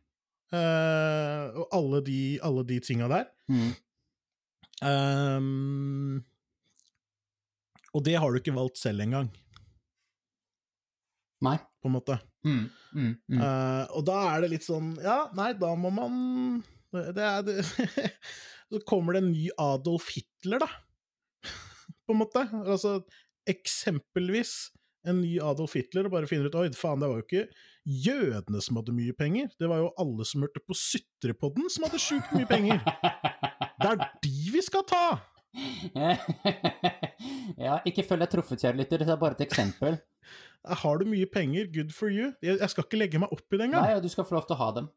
[0.53, 3.33] Eh, og alle de, alle de tinga der.
[3.49, 3.73] Mm.
[4.83, 5.92] Ehm,
[7.93, 9.31] og det har du ikke valgt selv engang,
[11.43, 11.57] Nei.
[11.83, 12.19] på en måte.
[12.47, 12.63] Mm.
[12.93, 13.11] Mm.
[13.31, 13.41] Mm.
[13.41, 16.17] Uh, og da er det litt sånn Ja, nei, da må man
[16.91, 17.63] Det, er det,
[18.73, 20.69] Så kommer det en ny Adolf Hitler, da.
[22.05, 22.43] På en måte.
[22.65, 22.99] Altså,
[23.49, 24.73] eksempelvis
[25.09, 27.47] en ny Adolf Hitler, og bare finner ut Oi, faen, det var jo ikke
[27.83, 29.51] jødene som hadde mye penger.
[29.59, 32.83] Det var jo alle som hørte på Sutrepodden, som hadde sjukt mye penger.
[33.83, 35.07] Det er de vi skal ta!
[37.67, 39.99] ja, ikke følg deg truffet, kjære lytter, det er bare et eksempel.
[40.83, 42.31] Har du mye penger, good for you.
[42.45, 43.85] Jeg, skal ikke legge meg opp i det engang.
[43.85, 44.91] Nei, ja, du skal få lov til å ha dem.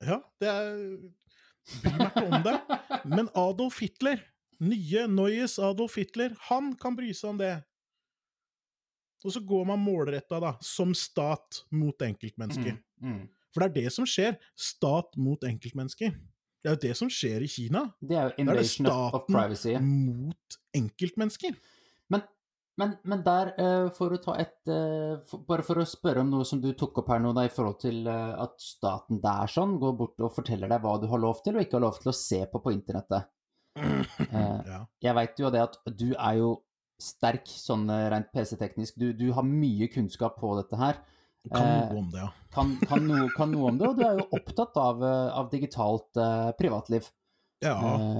[0.00, 0.68] Ja, det er
[1.70, 2.54] Bryr meg ikke om det.
[3.16, 4.22] Men Adolf Hitler,
[4.64, 7.52] nye Noyes Adolf Hitler, han kan bry seg om det.
[9.20, 12.78] Og så går man målretta, da, som stat mot enkeltmennesker.
[13.04, 13.18] Mm.
[13.18, 13.26] Mm.
[13.52, 14.38] For det er det som skjer.
[14.56, 16.14] Stat mot enkeltmennesker.
[16.60, 17.86] Det er jo det som skjer i Kina.
[18.04, 19.72] Det er jo er det of, of privacy.
[19.80, 21.56] mot enkeltmennesker.
[22.12, 22.24] Men,
[22.80, 26.32] men, men der, eh, for å ta et eh, for, Bare for å spørre om
[26.34, 29.52] noe som du tok opp her nå, da, i forhold til eh, at staten der
[29.52, 32.00] sånn går bort og forteller deg hva du har lov til og ikke har lov
[32.02, 33.30] til å se på på internettet.
[34.30, 34.80] Ja.
[35.00, 36.48] jeg veit jo det at du er jo
[37.00, 38.98] sterk sånn rent PC-teknisk.
[39.00, 40.98] Du, du har mye kunnskap på dette her.
[41.48, 42.28] Kan Eh, noe om det, ja.
[42.52, 45.48] Kan, kan, noe, kan noe om det, og du er jo opptatt av, eh, av
[45.52, 47.06] digitalt uh, privatliv.
[47.64, 47.76] Ja,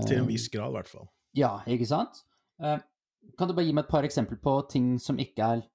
[0.07, 1.09] til en viss grad, i hvert fall.
[1.37, 2.23] Ja, ikke sant?
[2.63, 2.79] Uh,
[3.37, 5.67] kan du bare gi meg et par eksempler på ting som ikke er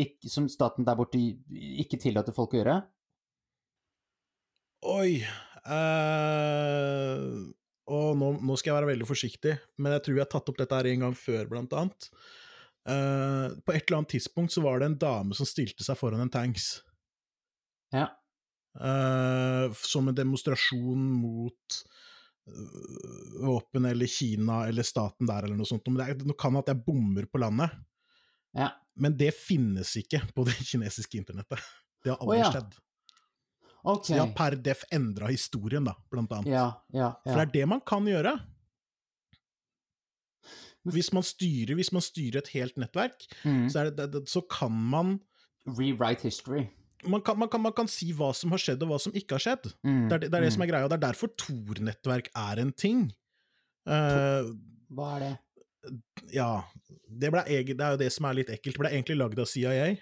[0.00, 1.20] ikke, Som staten der borte
[1.54, 2.78] ikke tillater folk å gjøre?
[4.90, 5.22] Oi
[7.86, 10.58] Og nå, nå skal jeg være veldig forsiktig, men jeg tror jeg har tatt opp
[10.58, 12.08] dette her en gang før, blant annet.
[12.84, 16.24] Uh, på et eller annet tidspunkt så var det en dame som stilte seg foran
[16.26, 16.72] en tanks.
[17.94, 18.08] Ja.
[18.74, 21.76] Uh, som en demonstrasjon mot
[22.50, 25.86] øh, våpen eller Kina eller staten der eller noe sånt.
[25.86, 27.70] Men det, er, det kan at jeg bommer på landet,
[28.58, 28.72] Ja.
[28.98, 31.62] men det finnes ikke på det kinesiske internettet.
[32.02, 32.50] Det har aldri oh, ja.
[32.50, 32.74] skjedd.
[33.84, 34.08] Okay.
[34.10, 36.50] Så de har per def endra historien, da, blant annet.
[36.54, 38.34] Ja, ja, For det er det man kan gjøre.
[40.92, 43.68] Hvis man styrer, hvis man styrer et helt nettverk, Mm.
[43.72, 45.20] så, det, så kan man
[45.64, 46.66] Rewrite history.
[47.10, 49.36] Man kan, man, kan, man kan si hva som har skjedd, og hva som ikke
[49.36, 49.68] har skjedd.
[49.86, 50.06] Mm.
[50.08, 52.72] Det er det, er det som er greia, og det er derfor Tor-nettverk er en
[52.72, 53.06] ting.
[53.88, 54.54] Uh,
[54.94, 55.34] Hva er det?
[56.32, 56.48] ja,
[57.08, 58.76] det, ble, det er jo det som er litt ekkelt.
[58.76, 59.94] Det ble egentlig lagd av CIA,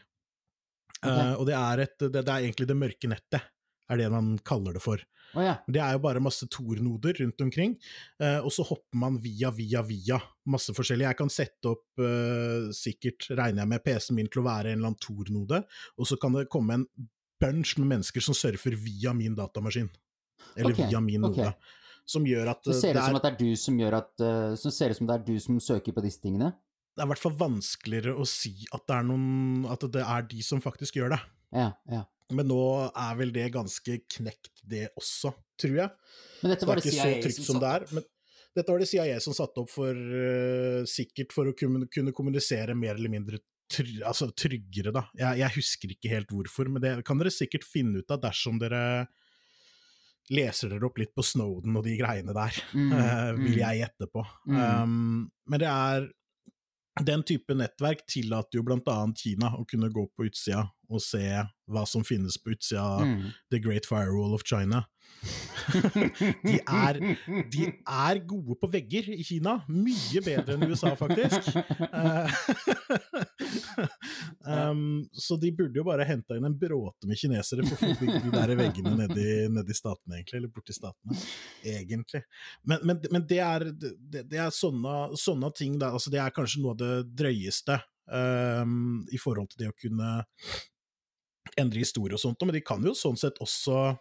[1.03, 1.33] Okay.
[1.33, 3.47] Uh, og det er, et, det, det er egentlig det mørke nettet,
[3.91, 5.03] er det man kaller det for.
[5.33, 5.55] Oh, ja.
[5.65, 7.75] Det er jo bare masse Tor-noder rundt omkring,
[8.21, 10.19] eh, og så hopper man via, via, via
[10.53, 11.07] masse forskjellig.
[11.09, 14.81] Jeg kan sette opp, eh, sikkert regner jeg med PC-en min til å være en
[14.81, 15.63] eller annen Tor-node,
[15.97, 16.89] og så kan det komme en
[17.43, 19.89] bunch med mennesker som surfer via min datamaskin.
[20.57, 21.49] Eller okay, via min node.
[21.49, 21.79] node.
[22.13, 24.23] Som gjør at Så eh, ser det ut som det er du som gjør at
[24.59, 26.51] Så ser det ut som det er du som søker på disse tingene?
[26.93, 30.27] det er i hvert fall vanskeligere å si at det er noen At det er
[30.29, 31.21] de som faktisk gjør det.
[31.57, 32.03] Ja, ja.
[32.37, 35.95] Men nå er vel det ganske knekt, det også, tror jeg.
[36.43, 37.87] Men dette Det var det ikke CIA så trygt som som det er.
[37.93, 38.09] Men
[38.53, 42.77] dette var det CIA som satte opp for uh, sikkert for å kunne, kunne kommunisere
[42.79, 43.43] mer eller mindre
[43.73, 45.07] tryg, altså tryggere, da.
[45.17, 48.61] Jeg, jeg husker ikke helt hvorfor, men det kan dere sikkert finne ut av dersom
[48.61, 48.83] dere
[50.33, 53.63] leser dere opp litt på Snowden og de greiene der, Mm, uh, vil mm.
[53.63, 54.27] jeg gjette på.
[54.49, 54.59] Mm.
[54.61, 56.11] Um, men det er
[57.01, 61.27] den type nettverk tillater jo blant annet Kina å kunne gå på utsida og se
[61.73, 63.31] hva som finnes på utsida av Mm.
[63.51, 64.85] The Great Firewall of China.
[66.43, 66.99] de, er,
[67.53, 69.55] de er gode på vegger i Kina.
[69.71, 71.53] Mye bedre enn USA, faktisk.
[71.87, 72.35] Eh,
[74.71, 77.93] um, så de burde jo bare henta inn en bråte med kinesere for å få
[78.01, 80.41] bygd de der veggene nedi, nedi statene, egentlig.
[80.41, 81.23] Eller borti statene,
[81.77, 82.25] egentlig.
[82.67, 85.95] Men, men, men det er, det, det er sånne, sånne ting, da.
[85.95, 87.79] Altså, det er kanskje noe av det drøyeste
[88.11, 90.17] um, i forhold til det å kunne
[91.61, 93.93] endre historie og sånt, men de kan jo sånn sett også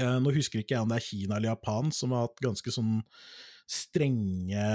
[0.00, 2.74] Eh, nå husker ikke jeg om det er Kina eller Japan som har hatt ganske
[2.74, 3.00] sånn
[3.70, 4.66] strenge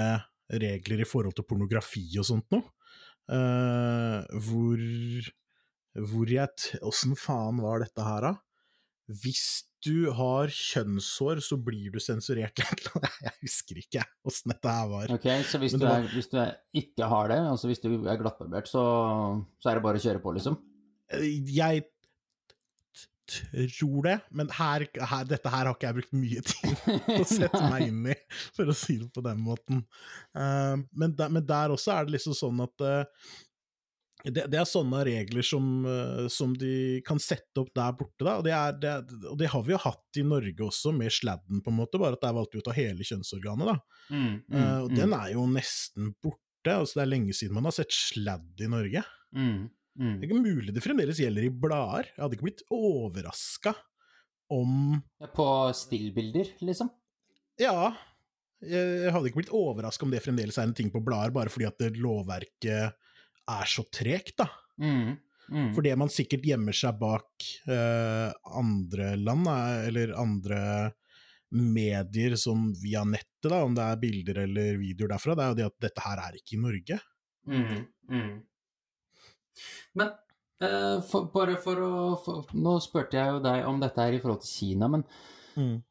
[0.48, 2.68] regler i forhold til pornografi og sånt noe.
[3.28, 4.84] Eh, hvor
[5.98, 8.36] hvor jeg Åssen faen var dette her, da?
[9.08, 12.60] Hvis du har kjønnshår, så blir du sensurert.
[13.24, 15.12] Jeg husker ikke åssen dette her var.
[15.14, 16.36] Ok, så hvis du, er, hvis du
[16.82, 18.82] ikke har det, altså hvis du er glattbarbert, så,
[19.62, 20.58] så er det bare å kjøre på, liksom?
[21.12, 21.84] Jeg
[23.76, 27.60] tror det, men her, her, dette her har ikke jeg brukt mye tid å sette
[27.68, 28.14] meg inn i,
[28.56, 29.82] for å si det på den måten.
[30.32, 33.28] Uh, men, der, men der også er det liksom sånn at uh,
[34.24, 38.32] det, det er sånne regler som, eh, som de kan sette opp der borte, da,
[38.40, 41.12] og det, er, det, er- og det har vi jo hatt i Norge også, med
[41.14, 43.76] sladden, på en måte, bare at der valgte vi å ta hele kjønnsorganet, da.
[44.10, 47.76] Mm, Eh, og den er jo nesten borte, altså det er lenge siden man har
[47.78, 49.04] sett sladd i Norge.
[49.38, 49.60] mm,
[49.98, 50.14] mm.
[50.18, 52.12] Det er ikke mulig det fremdeles gjelder i blader.
[52.14, 53.74] Jeg hadde ikke blitt overraska
[54.54, 54.96] om
[55.36, 56.88] På stillbilder, liksom?
[57.60, 57.90] Ja,
[58.64, 61.68] jeg hadde ikke blitt overraska om det fremdeles er en ting på blader, bare fordi
[61.68, 62.96] at det lovverket
[63.48, 64.48] er så tregt, da.
[64.82, 65.14] Mm,
[65.50, 65.68] mm.
[65.76, 69.46] Fordi man sikkert gjemmer seg bak eh, andre land,
[69.88, 70.62] eller andre
[71.54, 75.58] medier som via nettet, da, om det er bilder eller videoer derfra, det er jo
[75.60, 76.98] det at dette her er ikke i Norge.
[77.48, 78.32] Mm, mm.
[79.98, 80.12] Men
[80.64, 81.92] uh, for, bare for å
[82.24, 85.06] for, Nå spurte jeg jo deg om dette her i forhold til Kina, men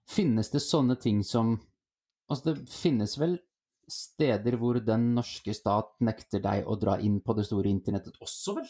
[0.07, 1.57] finnes det sånne ting som
[2.27, 3.37] Altså, det finnes vel
[3.87, 8.57] steder hvor den norske stat nekter deg å dra inn på det store internettet også,
[8.59, 8.67] vel?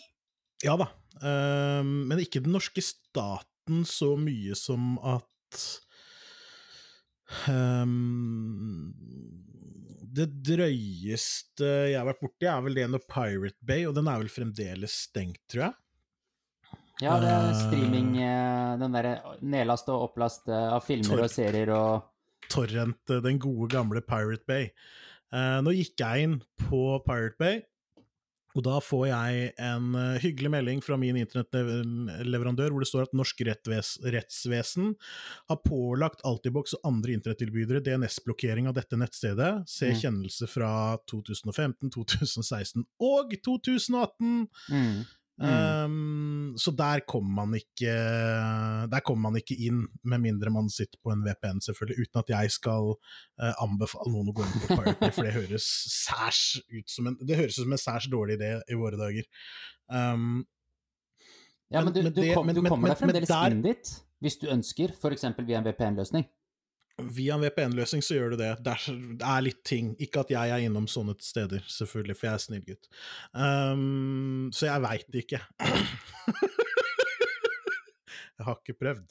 [0.66, 0.90] Ja da,
[1.22, 5.64] uh, men ikke den norske staten så mye som at
[7.52, 8.94] ehm,
[10.18, 14.22] Det drøyeste jeg har vært borti, er vel det når Pirate Bay, og den er
[14.24, 15.76] vel fremdeles stengt, tror jeg.
[17.04, 17.58] Ja, det er Eh.
[17.68, 19.12] streaming eh, Den derre
[19.46, 22.08] nedlast og opplast eh, av filmer og serier og
[22.50, 24.72] Torrent, eh, den gode gamle Pirate Bay.
[25.32, 27.62] Eh, nå gikk jeg inn på Pirate Bay,
[28.58, 33.16] og da får jeg en eh, hyggelig melding fra min internettleverandør hvor det står at
[33.18, 34.96] norsk rettsvesen
[35.52, 39.52] har pålagt Altibox og andre internettilbydere DNS-blokkering av dette nettstedet.
[39.70, 40.00] Se Mm.
[40.02, 40.72] kjennelse fra
[41.10, 44.48] 2015, 2016 og 2018!
[44.74, 45.06] mm.
[45.38, 47.92] Um, så der kommer man ikke
[48.90, 52.32] Der kommer man ikke inn, med mindre man sitter på en VPN, selvfølgelig, uten at
[52.34, 56.42] jeg skal uh, anbefale noen å gå inn på Pirate for det høres særs
[56.74, 59.30] ut som en Det høres ut som en særs dårlig idé i våre dager.
[59.94, 60.46] Um,
[61.70, 63.90] Ja, men du, men du, det- kom, du men- kommer deg fremdeles der- inn dit,
[64.24, 65.26] hvis du ønsker, f.eks.
[65.46, 66.26] via en VPN-løsning.
[66.98, 68.50] Via en VPN-løsning så gjør du det.
[68.66, 68.74] Det
[69.22, 69.92] er, litt ting.
[70.02, 72.90] Ikke at jeg er innom sånne steder, selvfølgelig, for jeg er snill gutt.
[73.38, 75.40] Um, så jeg veit ikke.
[78.34, 79.06] jeg har ikke prøvd.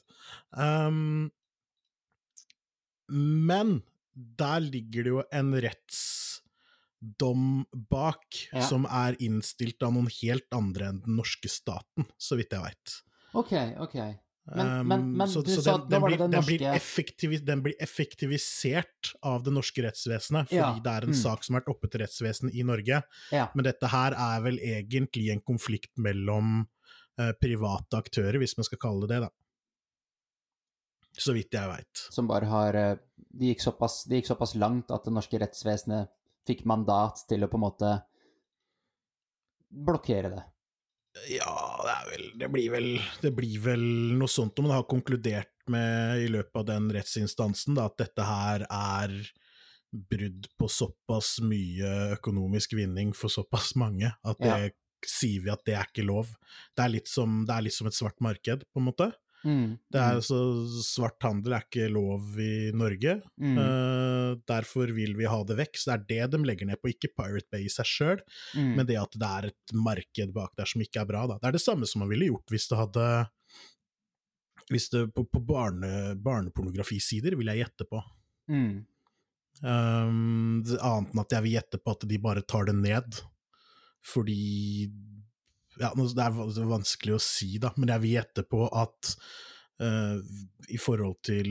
[0.51, 1.31] Um,
[3.07, 3.77] men
[4.11, 7.47] der ligger det jo en rettsdom
[7.87, 8.67] bak, Ja.
[8.67, 12.99] som er innstilt av noen helt andre enn den norske staten, så vidt jeg veit.
[13.37, 13.95] OK, OK.
[14.47, 17.45] Men, Um, men, men så- du så den- den var blir- den den blir norske
[17.45, 21.21] Den blir effektivisert av det norske rettsvesenet, fordi Ja, det er en mm.
[21.21, 23.03] sak som har vært oppe til rettsvesenet i Norge.
[23.31, 23.49] Ja.
[23.53, 26.67] Men dette her er vel egentlig en konflikt mellom
[27.19, 29.29] eh, private aktører, hvis man skal kalle det det, da.
[31.17, 31.97] Så vidt jeg veit.
[32.13, 36.07] som bare har de gikk såpass, de gikk såpass langt at det norske rettsvesenet
[36.47, 38.03] fikk mandat til å på en måte
[39.73, 40.43] blokkere det.
[41.31, 41.53] Ja,
[41.83, 42.89] det vel Det blir vel,
[43.21, 43.83] det blir vel
[44.17, 48.23] noe sånt om man har konkludert med i løpet av den rettsinstansen da, at dette
[48.23, 49.15] her er
[49.91, 54.75] brudd på såpass mye økonomisk vinning for såpass mange at det Ja.
[55.05, 56.33] sier vi at det er ikke lov.
[56.75, 59.13] Det er som, det er litt som et svart marked, på en måte.
[59.45, 60.37] Mm, Det er så
[60.83, 63.19] Svart handel er ikke lov i Norge.
[63.37, 65.77] mm, mm, eh, derfor vil vi ha det vekk.
[65.77, 68.21] Så det er det de legger ned på, ikke Pirate Bay i seg sjøl,
[68.55, 68.75] mm.
[68.75, 71.39] men det at det er et marked bak der som ikke er bra, da.
[71.41, 73.07] Det er det samme som man ville gjort hvis det hadde
[74.67, 78.03] Hvis det på, på barne, barnepornografisider, vil jeg gjette på.
[78.51, 78.85] mm.
[79.57, 83.15] Um, annet enn at jeg vil gjette på at de bare tar det ned,
[84.05, 84.91] fordi
[85.79, 89.15] ja, Det er vanskelig å si, da, men jeg vil gjette på at
[89.83, 90.17] uh,
[90.67, 91.47] i forhold til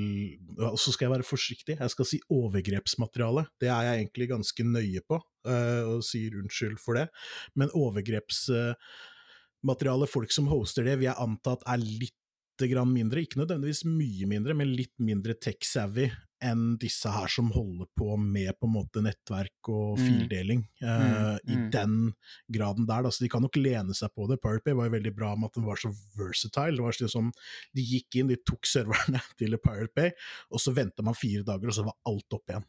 [0.59, 3.43] Og så skal jeg være forsiktig, jeg skal si overgrepsmateriale.
[3.61, 5.17] Det er jeg egentlig ganske nøye på,
[5.49, 7.07] uh, og sier unnskyld for det.
[7.55, 12.21] Men overgrepsmateriale, folk som hoster det, vil jeg anta at er litt
[12.57, 16.09] mindre, ikke nødvendigvis mye mindre, men litt mindre tech-savvy
[16.45, 20.05] enn disse her som holder på med på en måte nettverk og Mm.
[20.07, 21.71] fildeling, Mm, i mm.
[21.73, 22.15] den
[22.53, 23.03] graden der.
[23.03, 23.09] Da.
[23.11, 24.41] Så de kan nok lene seg på det.
[24.43, 26.77] Pirate var jo veldig bra med at den var så versatile.
[26.77, 27.33] Det var sånn som
[27.75, 30.11] De gikk inn, de tok serverne til Pirate Bay,
[30.51, 32.65] og så venta man fire dager, og så var alt opp igjen.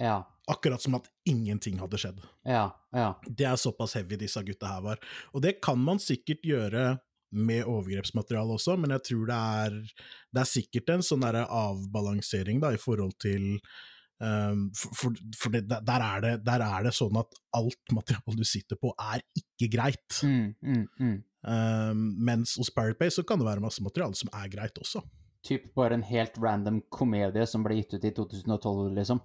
[0.00, 2.20] Ja, Akkurat som at ingenting hadde skjedd.
[2.46, 3.08] ja, ja.
[3.26, 4.98] Det er såpass heavy disse gutta her var.
[5.34, 9.78] Og det kan man sikkert gjøre med overgrepsmateriale også, men jeg tror det er,
[10.32, 13.58] det er sikkert en sånn avbalansering da, i forhold til
[14.22, 18.46] um, For, for, det, der, er det, der er det sånn at alt materiale du
[18.48, 20.20] sitter på, er ikke greit.
[20.24, 21.16] Mm, mm, mm.
[21.48, 25.04] Um, mens hos Pirate Bay så kan det være masse materiale som er greit også.
[25.46, 29.20] Typ bare en helt random komedie som ble gitt ut i 2012, liksom.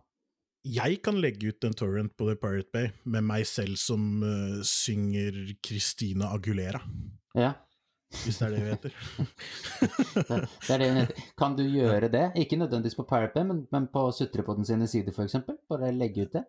[0.63, 4.61] Jeg kan legge ut en torrent på The Pirate Bay med meg selv som uh,
[4.63, 6.79] synger Christina Agulera,
[7.35, 7.55] Ja,
[8.21, 8.97] hvis det er det vi heter.
[10.29, 11.23] det, det er det hun heter.
[11.39, 12.25] Kan du gjøre det?
[12.43, 15.57] Ikke nødvendigvis på Parapet, men, men på Sutrepodden sine sider, eksempel?
[15.69, 16.45] Bare legge ut det?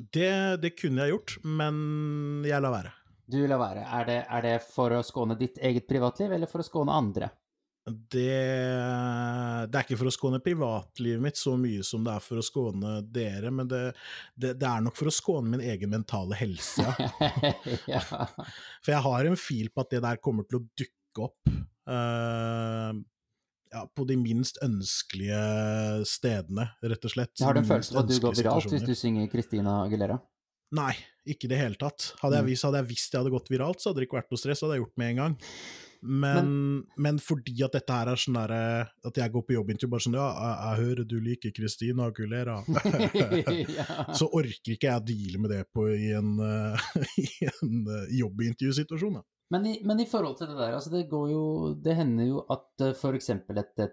[0.00, 2.94] Det, det kunne jeg gjort, men jeg lar være.
[3.30, 3.84] Du lar være.
[3.98, 7.30] Er det, er det for å skåne ditt eget privatliv, eller for å skåne andre?
[7.90, 8.36] Det,
[9.66, 12.44] det er ikke for å skåne privatlivet mitt så mye som det er for å
[12.44, 13.80] skåne dere, men det,
[14.36, 16.84] det, det er nok for å skåne min egen mentale helse,
[17.90, 18.02] ja.
[18.84, 22.92] For jeg har en fil på at det der kommer til å dukke opp uh,
[23.70, 25.40] ja, på de minst ønskelige
[26.08, 27.34] stedene, rett og slett.
[27.42, 30.18] Har du en følelse av at du går viralt hvis du synger Christina Aguilera?
[30.74, 30.94] Nei,
[31.26, 32.12] ikke i det hele tatt.
[32.22, 32.50] Hadde jeg, Mm.
[32.52, 34.60] visst, hadde jeg visst jeg hadde gått viralt, så hadde det ikke vært noe stress,
[34.62, 35.38] hadde jeg gjort med en gang.
[36.00, 40.00] Men, men, fordi at dette her er sånn derre At jeg går på jobbintervju bare
[40.00, 42.54] sånn Ja, jeg, jeg hører du liker Christina Aguilera.
[43.76, 44.06] ja.
[44.16, 46.86] så orker ikke jeg å deale med det på, i en, eh,
[47.26, 49.20] i en eh, jobbintervjusituasjon.
[49.50, 52.44] Men i, men i forhold til det der, altså det går jo Det hender jo
[52.54, 53.00] at f.eks.
[53.00, 53.88] for eksempel et eh,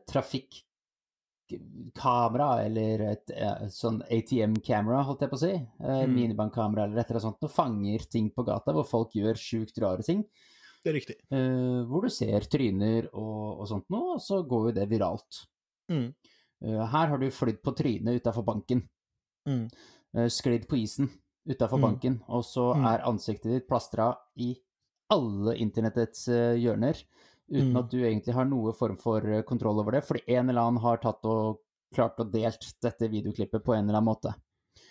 [1.49, 6.13] trafikkamera, eller et eh, sånn ATM-kamera, holdt jeg på å si, eh, Mm.
[6.15, 9.77] minibankkamera eller et eller annet sånt, og fanger ting på gata hvor folk gjør sjukt
[9.81, 10.25] rare ting,
[10.83, 11.15] Det er riktig.
[11.33, 15.47] Uh, hvor du ser tryner og, og sånt noe, og så går jo det viralt.
[15.91, 16.13] Mm.
[16.63, 18.87] Uh, her har du flydd på trynet utafor banken.
[19.47, 19.67] Mm.
[20.15, 21.09] Uh, sklidd på isen
[21.49, 21.81] utafor Mm.
[21.81, 22.85] banken, og så Mm.
[22.93, 24.55] er ansiktet ditt plastra i
[25.13, 26.99] alle internettets eh, hjørner,
[27.47, 27.77] uten Mm.
[27.79, 30.81] at du egentlig har noe form for eh, kontroll over det, fordi en eller annen
[30.83, 31.61] har tatt og
[31.95, 34.33] klart og delt dette videoklippet på en eller annen måte.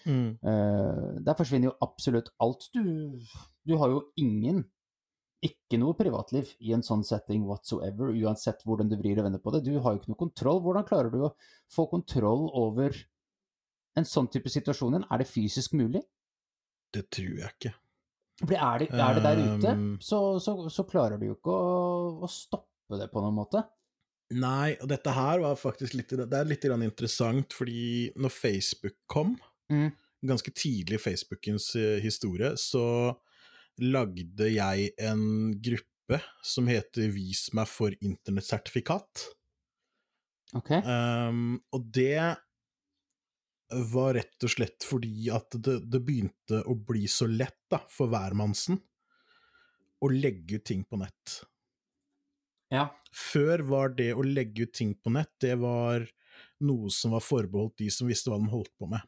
[0.07, 0.39] Mm.
[0.41, 2.71] Eh, der forsvinner jo absolutt alt.
[2.73, 3.21] Du,
[3.67, 4.65] du har jo ingen
[5.45, 9.53] ikke noe privatliv i en sånn setting whatsoever, uansett hvordan du vrir og vender på
[9.53, 9.67] det.
[9.67, 10.63] Du har jo ikke noe kontroll.
[10.65, 11.35] Hvordan klarer du å
[11.71, 12.97] få kontroll over
[13.97, 15.09] en sånn type situasjon igjen?
[15.13, 16.03] Er det fysisk mulig?
[16.95, 17.75] Det tror jeg ikke.
[18.45, 22.25] Er det, er det der ute, Um, så, så, så klarer du jo ikke å,
[22.27, 23.63] å stoppe det på noen måte.
[24.37, 29.37] Nei, og dette her var faktisk litt Det er litt interessant, fordi når Facebook kom,
[29.67, 29.91] Mm.
[30.23, 33.17] ganske tidlig i Facebookens eh, historie, så
[33.83, 39.25] lagde jeg en gruppe som heter Vis meg for internettsertifikat.
[40.55, 40.71] Ok?
[40.87, 42.37] Um, og det
[43.71, 48.11] var rett og slett fordi at det, det begynte å bli så lett da, for
[48.13, 48.79] hvermannsen
[50.05, 51.41] å legge ut ting på nett.
[52.71, 52.89] Ja.
[53.15, 56.05] Før var det å legge ut ting på nett, det var
[56.67, 59.01] noe som var forbeholdt de som visste hva de holdt på med.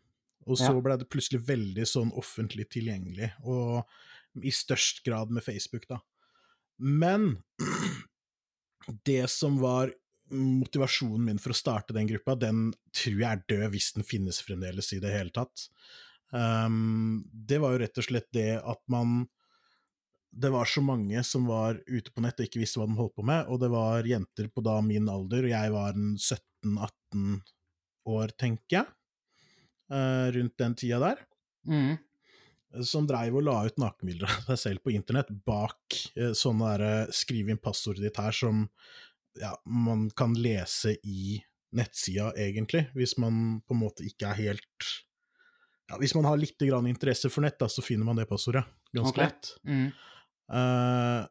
[0.48, 0.80] Og så Ja.
[0.80, 3.84] ble det plutselig veldig sånn offentlig tilgjengelig, og
[4.42, 6.00] i størst grad med Facebook, da.
[6.78, 7.42] Men
[9.04, 9.92] det som var
[10.34, 14.40] motivasjonen min for å starte den gruppa, den tror jeg er død hvis den finnes
[14.44, 15.68] fremdeles i det hele tatt.
[16.30, 19.22] Um, det var jo rett og slett det at man
[20.28, 23.14] Det var så mange som var ute på nett og ikke visste hva de holdt
[23.16, 27.38] på med, og det var jenter på da min alder, og jeg var en 17-18
[28.12, 28.90] år, tenker jeg,
[29.88, 31.24] uh, rundt den tida der
[31.68, 31.96] Mm.
[32.84, 36.84] som dreiv og la ut nakenbilder av seg selv på internett bak uh, sånne der,
[36.86, 38.66] eh, skriv inn passordet ditt her, som
[39.40, 41.38] ja, man kan lese i
[41.76, 44.92] nettsida, egentlig, hvis man på en måte ikke er helt
[45.88, 48.64] ja, Hvis man har litt grann interesse for nett, da, så finner man det passordet
[48.92, 49.30] ganske okay.
[49.30, 49.52] lett.
[49.64, 49.86] Mm.
[50.52, 51.22] Uh,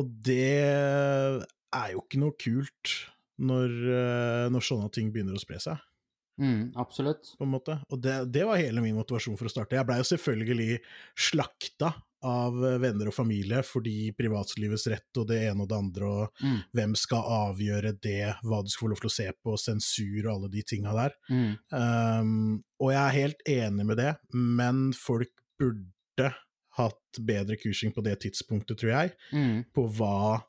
[0.00, 2.94] og det er jo ikke noe kult
[3.38, 5.78] når, eh, når sånne ting begynner å spre seg
[6.38, 6.72] Mm.
[6.78, 7.34] Absolutt.
[7.38, 7.74] på en måte.
[7.90, 9.74] Og det, det var hele min motivasjon for å starte.
[9.74, 10.76] Jeg blei jo selvfølgelig
[11.18, 11.90] slakta
[12.26, 16.56] av venner og familie fordi privatlivets rett og det ene og det andre, og Mm.
[16.74, 20.32] hvem skal avgjøre det, hva du skal få lov til å se på, sensur og
[20.34, 21.14] alle de tinga der.
[21.30, 21.58] Mm.
[21.70, 26.34] Um, og jeg er helt enig med det, men folk burde
[26.78, 29.64] hatt bedre kursing på det tidspunktet, tror jeg, Mm.
[29.74, 30.42] på hva,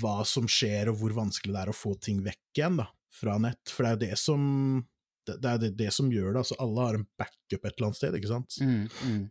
[0.00, 3.38] hva som skjer, og hvor vanskelig det er å få ting vekk igjen da, fra
[3.38, 3.60] nett.
[3.70, 4.86] For det er jo det som
[5.28, 6.40] det, det er det, det som gjør det.
[6.40, 8.56] altså Alle har en backup et eller annet sted, ikke sant.
[8.64, 8.88] Mm.
[9.04, 9.30] Mm.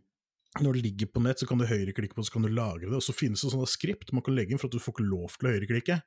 [0.64, 2.88] Når det ligger på nett, så kan du høyreklikke på det, så kan du lagre
[2.88, 4.96] det, og så finnes det sånne skript man kan legge inn for at du får
[4.96, 5.98] ikke lov til å høyreklikke.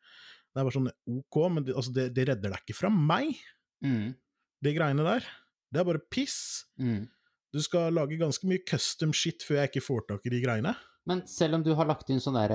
[0.52, 3.34] Det er bare sånn ok, men det, altså det, det redder deg ikke fra meg,
[3.82, 4.12] Mm.
[4.62, 5.24] de greiene der.
[5.74, 6.66] Det er bare piss.
[6.78, 7.08] Mm.
[7.52, 10.76] Du skal lage ganske mye custom shit før jeg ikke får tak i de greiene.
[11.10, 12.52] Men selv om du har lagt inn sånn der,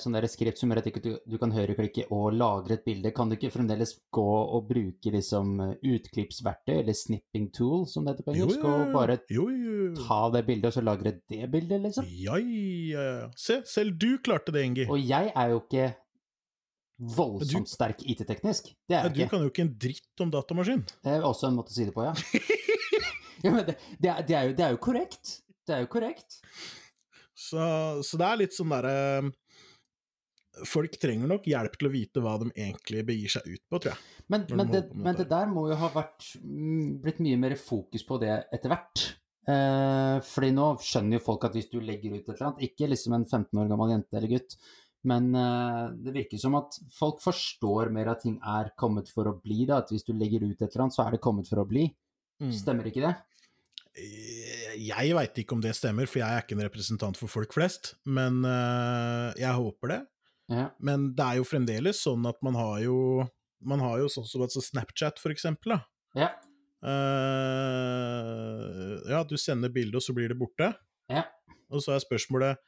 [0.00, 3.36] sånn skript som gjør at du, du kan høyreklikke og lagre et bilde, kan du
[3.36, 8.46] ikke fremdeles gå og bruke liksom utklippsverktøy, eller snipping tool, som det heter på Jo,
[8.46, 9.90] engelsk, og bare jo, jo.
[10.00, 12.08] ta det bildet og så lagre det bildet, liksom?
[12.08, 13.28] Ja, ja, ja.
[13.36, 14.88] Se, selv du klarte det, Ingi.
[14.88, 15.90] Og jeg er jo ikke
[17.20, 18.72] voldsomt sterk IT-teknisk.
[18.88, 19.28] Det er Ja, ikke.
[19.28, 20.86] du kan jo ikke en dritt om datamaskin.
[21.04, 22.16] Det er også en måte å si det på, ja.
[23.44, 25.36] ja men det, det, er, det, er jo, det er jo korrekt.
[25.68, 26.40] Det er jo korrekt.
[27.40, 27.64] Så,
[28.04, 29.30] så det er litt sånn derre
[30.66, 33.92] Folk trenger nok hjelp til å vite hva de egentlig begir seg ut på, tror
[33.94, 34.24] jeg.
[34.26, 37.38] Men, men, de det, på men det der må jo ha vært, mm, blitt mye
[37.40, 39.04] mer fokus på det etter hvert.
[39.48, 42.90] Eh, fordi nå skjønner jo folk at hvis du legger ut et eller annet, ikke
[42.90, 44.58] liksom en 15 år gammel jente eller gutt,
[45.08, 49.38] men eh, det virker som at folk forstår mer at ting er kommet for å
[49.38, 49.62] bli.
[49.70, 49.80] Da.
[49.80, 51.86] At hvis du legger ut et eller annet, så er det kommet for å bli.
[52.42, 52.52] Mm.
[52.56, 53.14] Stemmer ikke det?
[53.98, 57.94] Jeg veit ikke om det stemmer, for jeg er ikke en representant for folk flest.
[58.06, 60.00] Men øh, jeg håper det.
[60.50, 60.68] Ja.
[60.82, 62.96] Men det er jo fremdeles sånn at man har jo
[63.60, 65.74] Man har jo sånn som altså Snapchat, for eksempel.
[65.74, 65.80] Da.
[66.16, 66.28] Ja.
[66.80, 66.96] Uh,
[69.04, 70.70] ja, du sender bilde, og så blir det borte.
[71.12, 71.26] Ja.
[71.68, 72.60] Og så er spørsmålet eh,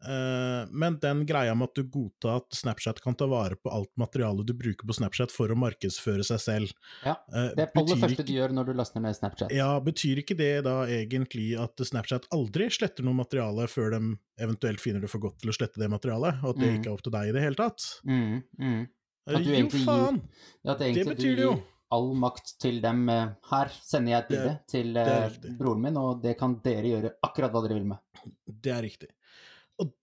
[0.00, 4.46] Men den greia med at du godtar at Snapchat kan ta vare på alt materialet
[4.46, 6.72] du bruker på Snapchat for å markedsføre seg selv
[7.04, 9.50] Ja, Det er aller første du gjør når du laster ned Snapchat.
[9.54, 14.02] ja, Betyr ikke det da egentlig at Snapchat aldri sletter noe materiale før de
[14.38, 16.76] eventuelt finner det for godt til å slette det materialet, og at det Mm.
[16.78, 17.88] ikke er opp til deg i det hele tatt?
[18.06, 18.88] Mm, mm.
[19.28, 20.22] At du jo, faen!
[20.64, 21.62] At Det betyr det jo.
[21.90, 23.08] all makt til dem.
[23.08, 25.28] eh, Her sender jeg et bilde til eh,
[25.58, 27.98] broren min, og det kan dere gjøre akkurat hva dere vil med.
[28.46, 29.08] Det er riktig.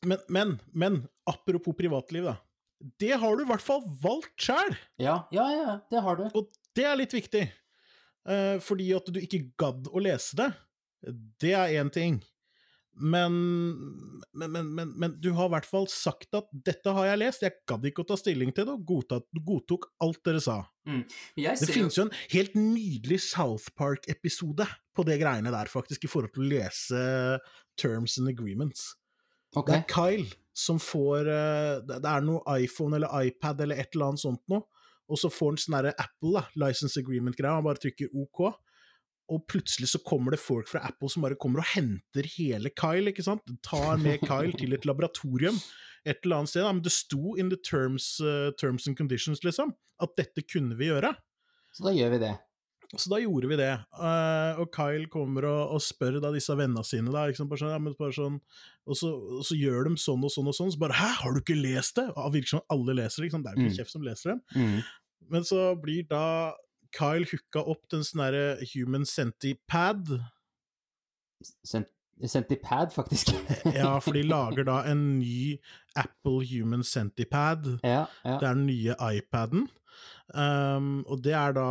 [0.06, 2.38] Men, men, men, apropos privatliv, da.
[3.00, 4.76] Det har du i hvert fall valgt sjæl!
[5.02, 6.28] Ja, ja, ja, det har du.
[6.38, 7.44] Og det er litt viktig.
[8.26, 10.50] Eh, fordi at du ikke gadd å lese det,
[11.42, 12.22] det er én ting.
[12.96, 13.34] Men
[14.32, 17.44] men, men, men men du har i hvert fall sagt at 'dette har jeg lest',
[17.44, 20.62] jeg gadd ikke å ta stilling til det, og godtatt, godtok alt dere sa.
[21.36, 26.12] Jeg Det finnes jo en helt nydelig South Park-episode på det greiene der, faktisk, i
[26.12, 27.02] forhold til å lese
[27.76, 28.94] terms and agreements.
[29.56, 29.72] Ok.
[29.72, 33.96] Det er Kyle som får eh, Det det er noe iPhone eller iPad eller et
[33.96, 34.64] eller annet sånt noe,
[35.12, 38.46] og så får han sånn derre Apple, da, license agreement-greia, han bare trykker OK.
[39.34, 43.10] Og plutselig så kommer det folk fra Apple som bare kommer og henter hele Kyle,
[43.10, 43.46] ikke sant?
[43.66, 45.58] Tar med Kyle til et laboratorium
[46.06, 46.62] et eller annet sted.
[46.62, 46.74] Da.
[46.74, 50.92] Men det sto in the terms, uh, terms and conditions, liksom, at dette kunne vi
[50.92, 51.16] gjøre.
[51.74, 52.36] Så da gjør vi det.
[52.94, 53.72] Så da gjorde vi det.
[53.98, 58.12] Uh, og Kyle kommer og, og spør da disse vennene sine, da, liksom, sånn, ja,
[58.14, 58.38] sånn,
[58.86, 59.10] og, så,
[59.40, 61.58] og så gjør de sånn og sånn og sånn, så bare 'hæ, har du ikke
[61.58, 63.80] lest det?' Og det virker som alle leser det, ikke det er jo ikke Mm.
[63.80, 64.42] kjeft som leser dem.
[64.56, 64.84] Mm.
[65.32, 66.54] Men så blir da
[66.96, 70.22] Kyle hooka opp den sånn derre human centipad.
[71.66, 71.88] Sent
[72.26, 73.34] Centipad, faktisk.
[73.76, 75.58] Ja, for de lager da en ny
[76.00, 77.66] Apple human centipad.
[77.84, 78.38] ja, ja.
[78.40, 79.68] Det er den nye iPaden.
[80.34, 81.66] Um, og det er da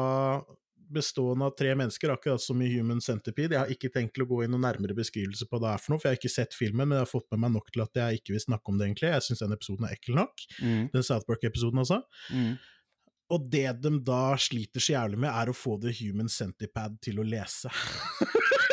[0.91, 3.57] bestående av tre mennesker, akkurat som i Human Centipede.
[3.57, 5.95] Jeg har ikke tenkt å gå inn noen nærmere beskrivelse på hva det er for
[5.95, 7.85] noe, for jeg har ikke sett filmen, men jeg har fått med meg nok til
[7.87, 9.11] at jeg ikke vil snakke om det, egentlig.
[9.15, 10.47] Jeg syns den episoden er ekkel nok.
[10.61, 10.85] Mm.
[10.95, 12.01] Den South Park-episoden, altså.
[12.35, 12.55] Mm.
[13.35, 17.23] Og det de da sliter så jævlig med, er å få The Human Centipede til
[17.23, 17.73] å lese.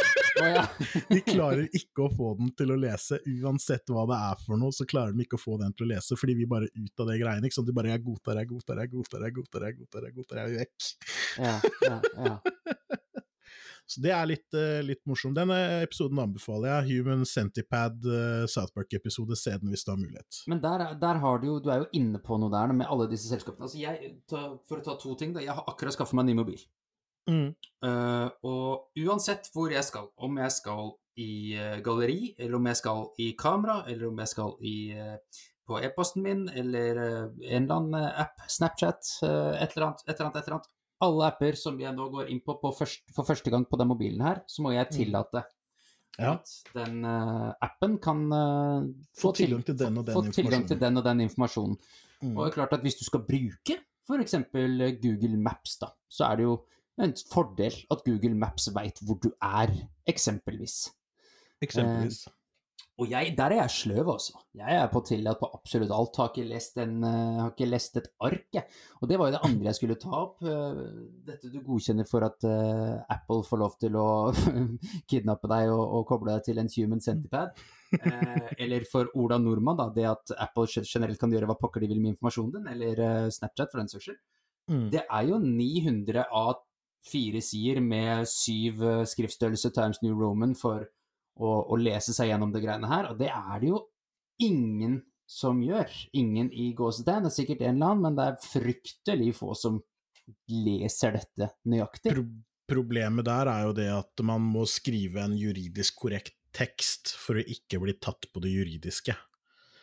[0.42, 0.66] Ja.
[1.12, 4.72] De klarer ikke å få den til å lese, uansett hva det er for noe,
[4.76, 7.12] så klarer de ikke å få den til å lese, fordi vi bare ut av
[7.12, 7.68] det greiene, ikke sant.
[7.68, 10.46] De bare 'jeg godtar, jeg godtar, jeg godtar, jeg godtar, jeg godtar, jeg godtar, jeg
[10.50, 10.89] er vekk'.
[11.38, 11.56] ja,
[11.88, 12.39] ja, ja.
[13.92, 15.36] Så det er litt, eh, litt morsomt.
[15.36, 17.02] Denne episoden anbefaler jeg.
[17.02, 19.36] Human Centipad uh, South Park-episode.
[19.36, 20.38] Se den hvis du har mulighet.
[20.48, 22.88] Men der, er- der har du jo Du er jo inne på noe der med
[22.88, 23.68] alle disse selskapene.
[23.68, 25.44] Altså jeg, for å ta to ting, da.
[25.44, 26.62] Jeg har akkurat skaffet meg en ny mobil.
[27.30, 27.53] Mm.
[27.86, 32.80] Eh, og uansett hvor jeg skal, om jeg skal i uh, galleri, eller om jeg
[32.80, 37.74] skal i kamera, eller om jeg skal i, uh, på e-posten min, eller en eller
[37.76, 40.72] annen app, Snapchat, et eller annet, et eller annet, et eller annet.
[41.01, 43.91] Alle apper som jeg nå går inn på, på først, for første gang på den
[43.91, 45.43] mobilen her, så må jeg tillate
[46.19, 46.34] Ja.
[46.34, 48.26] at den appen kan
[49.17, 51.78] Få tilgang til den og den få tilgang til den og den informasjonen.
[52.22, 52.36] Mm.
[52.36, 54.36] Og det er klart at hvis du skal bruke f.eks.
[55.01, 56.59] Google Maps, da, så er det jo
[57.06, 59.74] en fordel at Google Maps veit hvor du er,
[60.10, 60.84] eksempelvis.
[61.62, 62.26] Eksempelvis.
[63.02, 64.36] Og jeg, der er jeg sløv, altså.
[64.54, 66.18] Jeg er på tillatt på absolutt alt.
[66.20, 68.66] Har ikke lest, en, eh, har ikke lest et ark, jeg.
[68.99, 70.43] Og det var jo det andre jeg skulle ta opp.
[70.43, 70.82] eh,
[71.26, 74.08] Dette du godkjenner for at uh, Apple får lov til å
[75.10, 77.58] kidnappe deg og, og koble deg til en human centipad.
[77.95, 81.89] Uh, eller for Ola Nordmann, da, det at Apple generelt kan gjøre hva pokker de
[81.89, 84.22] vil med informasjonen din, eller uh, Snapchat for den saks skyld.
[84.70, 84.89] Mm.
[84.93, 86.62] Det er jo 900 av
[87.06, 90.86] fire sider med syv eh, skriftstørrelse Times New Roman for
[91.41, 93.82] å, å lese seg gjennom det greiene her, og det er det jo
[94.41, 94.99] ingen
[95.32, 95.89] som gjør.
[96.18, 99.80] Ingen i gåsetegn, det er sikkert en eller annen, men det er fryktelig få som
[100.52, 102.16] leser dette nøyaktig.
[102.16, 102.26] Pro
[102.72, 107.43] problemet der er jo det at man må skrive en juridisk korrekt tekst for å
[107.43, 109.16] ikke bli tatt på det juridiske.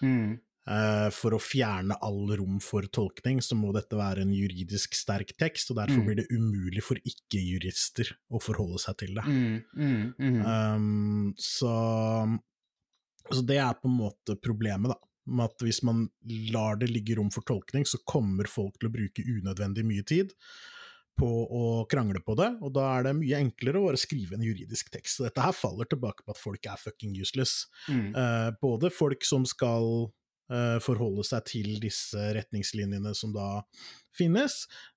[0.00, 0.38] Mm.
[0.68, 5.32] Eh, for å fjerne all rom for tolkning, så må dette være en juridisk sterk
[5.40, 6.06] tekst, og derfor Mm.
[6.06, 9.24] blir det umulig for ikke-jurister å forholde seg til det.
[9.24, 10.42] Mm, mm, mm.
[10.44, 11.72] Um, så,
[13.32, 14.98] så det er på en måte problemet, da.
[15.28, 16.06] Med at hvis man
[16.52, 20.32] lar det ligge rom for tolkning, så kommer folk til å bruke unødvendig mye tid
[21.18, 24.44] på å krangle på det, og da er det mye enklere å bare skrive en
[24.46, 25.16] juridisk tekst.
[25.18, 27.66] Så dette her faller tilbake på at folk er fucking useless.
[27.88, 28.14] mm.
[28.14, 30.12] Uh, både folk som skal
[30.80, 33.62] forholde seg til disse retningslinjene som da
[34.18, 34.54] finnes,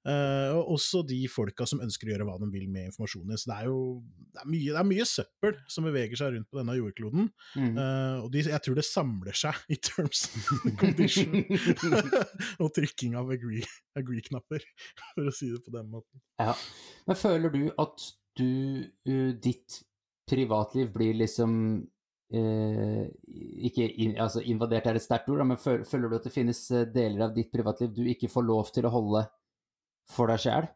[0.07, 3.37] eh, og også de folka som ønsker å gjøre hva de vil med informasjonen.
[3.37, 3.81] Så det er jo
[4.31, 7.75] det er mye, det er mye søppel som beveger seg rundt på denne jordkloden, Mm.
[7.77, 10.23] eh, og de, jeg tror det samler seg i terms
[10.63, 11.35] and condition
[12.63, 13.67] og trykking av agree-
[13.99, 14.65] agree-knapper,
[15.13, 16.23] for å si det på den måten.
[16.39, 16.55] Ja.
[17.05, 18.87] Men føler du at du,
[19.43, 19.81] ditt
[20.31, 21.90] privatliv blir liksom
[22.33, 23.07] eh,
[23.67, 26.87] ikke in, altså invadert er et sterkt ord, men føler, du at det finnes eh,
[26.89, 29.25] deler av ditt privatliv du ikke får lov til å holde
[30.11, 30.69] for deg sjæl?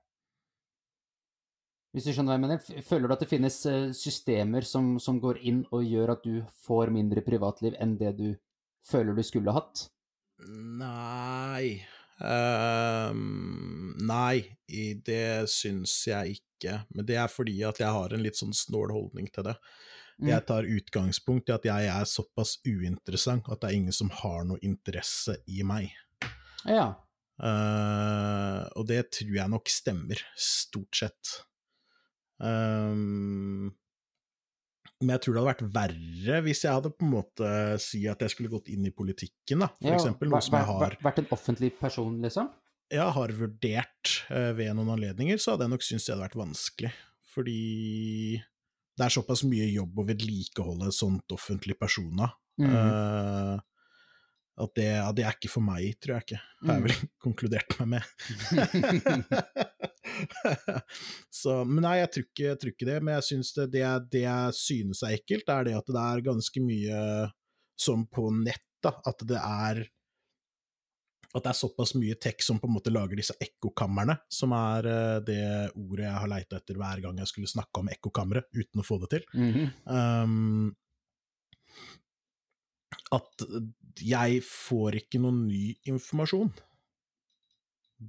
[1.95, 2.83] Hvis du skjønner hva jeg mener?
[2.83, 6.41] Føler du at det finnes eh, systemer som, som går inn og gjør at du
[6.65, 8.29] får mindre privatliv enn det du
[8.85, 9.87] føler du skulle hatt?
[10.43, 11.79] Nei
[12.19, 14.43] um, Nei,
[15.07, 16.81] det syns jeg ikke.
[16.91, 19.55] Men det er fordi at jeg har en litt sånn snål holdning til det.
[20.15, 20.29] Mm.
[20.31, 24.45] Jeg tar utgangspunkt i at jeg er såpass uinteressant at det er ingen som har
[24.47, 25.91] noe interesse i meg.
[26.63, 26.93] Ja.
[27.35, 31.33] Uh, og det tror jeg nok stemmer, stort sett.
[32.39, 33.73] Um,
[35.03, 37.49] men jeg tror det hadde vært verre hvis jeg hadde på en måte
[37.83, 40.31] si at jeg skulle gått inn i politikken, da, for ja, eksempel.
[40.31, 42.53] Noe som jeg har vært- Vært en offentlig person, liksom?
[42.93, 46.39] jeg har vurdert uh, ved noen anledninger, så hadde jeg nok syntes det hadde vært
[46.39, 46.91] vanskelig.
[47.35, 48.41] Fordi
[48.95, 52.71] det er såpass mye jobb å vedlikeholde et sånt offentlig persona, Mm.
[52.71, 53.57] Uh,
[54.63, 56.37] at det, ja, det er ikke for meg, tror jeg ikke.
[56.63, 56.85] Har jeg Mm.
[56.85, 58.03] vel konkludert meg med.
[61.29, 62.97] så, men nei, jeg tror ikke, jeg tror ikke det.
[63.03, 63.83] Men jeg synes det, det,
[64.13, 67.01] det jeg synes er ekkelt, er det at det er ganske mye
[67.75, 68.93] som på nett, da.
[69.11, 69.83] At det er
[71.35, 74.87] at det er såpass mye tech som på en måte lager disse ekkokamrene, som er
[74.87, 75.41] eh, det
[75.73, 79.01] ordet jeg har leita etter hver gang jeg skulle snakke om ekkokamre, uten å få
[79.03, 79.27] det til.
[79.35, 79.69] Mhm.
[79.85, 80.75] Um,
[83.15, 83.43] at
[84.01, 86.49] jeg får ikke noe ny informasjon.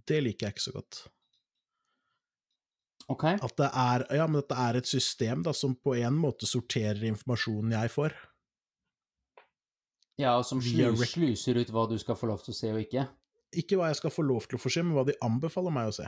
[0.09, 1.03] Det liker jeg ikke så godt.
[3.13, 3.37] Okay.
[3.39, 6.49] At det er, ja, men at det er et system da, som på en måte
[6.49, 8.17] sorterer informasjonen jeg får.
[10.19, 12.81] Ja, og som slus, sluser ut hva du skal få lov til å se og
[12.81, 13.07] ikke.
[13.57, 15.91] Ikke hva jeg skal få lov til å få se, men hva de anbefaler meg
[15.91, 16.07] å se.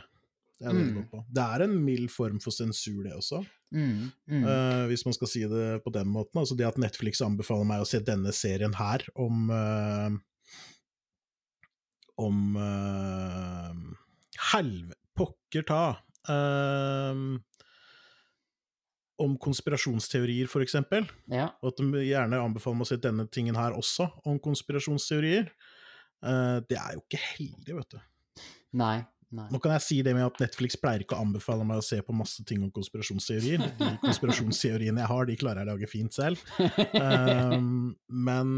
[0.59, 1.05] Det er, Mm.
[1.11, 1.21] på.
[1.31, 3.45] det er en mild form for sensur, det også.
[3.71, 4.11] Mm.
[4.27, 4.43] Mm.
[4.45, 6.41] Uh, hvis man skal si det på den måten.
[6.41, 10.11] Altså det at Netflix anbefaler meg å se denne serien her om uh,
[12.19, 13.75] Om uh,
[14.53, 14.93] Helv...
[15.19, 15.85] Pokker ta!
[16.31, 17.15] eh,
[19.19, 21.07] om konspirasjonsteorier, eksempel.
[21.33, 21.51] ja.
[21.63, 25.51] Og at de gjerne anbefaler meg å se denne tingen her også, om konspirasjonsteorier.
[26.23, 28.01] Uh, det er jo ikke heldig, vet du.
[28.79, 28.99] Nei.
[29.29, 29.45] Nei.
[29.53, 31.99] Nå kan jeg si det med at Netflix pleier ikke å anbefale meg å se
[32.01, 33.61] på masse ting om konspirasjonsteorier.
[33.77, 36.41] De konspirasjonsteoriene jeg har, de klarer jeg å lage fint selv.
[36.97, 38.55] Um, men,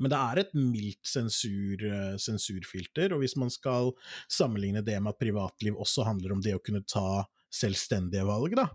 [0.00, 3.92] men det er et mildt sensur, eh, sensurfilter, og hvis man skal
[4.24, 8.70] sammenligne det med at privatliv også handler om det å kunne ta selvstendige valg, da,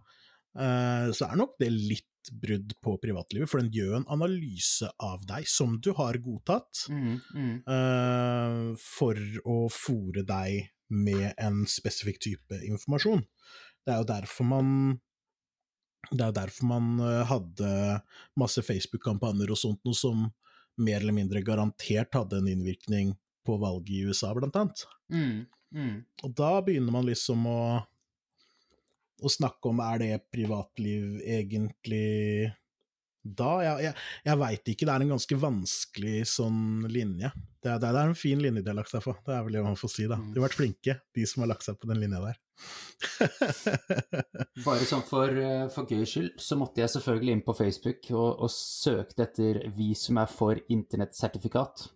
[1.14, 5.48] så er nok det litt brudd på privatlivet, for den gjør en analyse av deg
[5.48, 7.22] som du har godtatt Mm.
[7.34, 7.54] Mm.
[7.68, 13.24] eh, for å fòre deg med en spesifikk type informasjon.
[13.86, 15.00] Det er jo derfor man
[16.12, 18.02] det er derfor man eh, hadde
[18.40, 20.28] masse Facebook-kampanjer og sånt, noe som
[20.78, 23.16] mer eller mindre garantert hadde en innvirkning
[23.48, 24.86] på valget i USA, blant annet.
[25.12, 25.46] Mm.
[25.74, 25.96] Mm.
[26.24, 27.60] Og da begynner man liksom å,
[29.24, 32.52] å snakke om er det privatliv egentlig
[33.28, 33.50] da?
[33.66, 33.94] Jeg, jeg,
[34.30, 37.32] jeg veit ikke, det er en ganske vanskelig sånn linje.
[37.64, 39.58] Det er, det er en fin linje de har lagt seg på, det er vel
[39.58, 40.20] det man får si, da.
[40.22, 42.38] De har vært flinke, de som har lagt seg på den linja der.
[44.66, 48.30] Bare sånn for, eh, for gøy skyld, så måtte jeg selvfølgelig inn på Facebook og,
[48.48, 51.88] og søkte etter 'Vi som er for internettsertifikat'.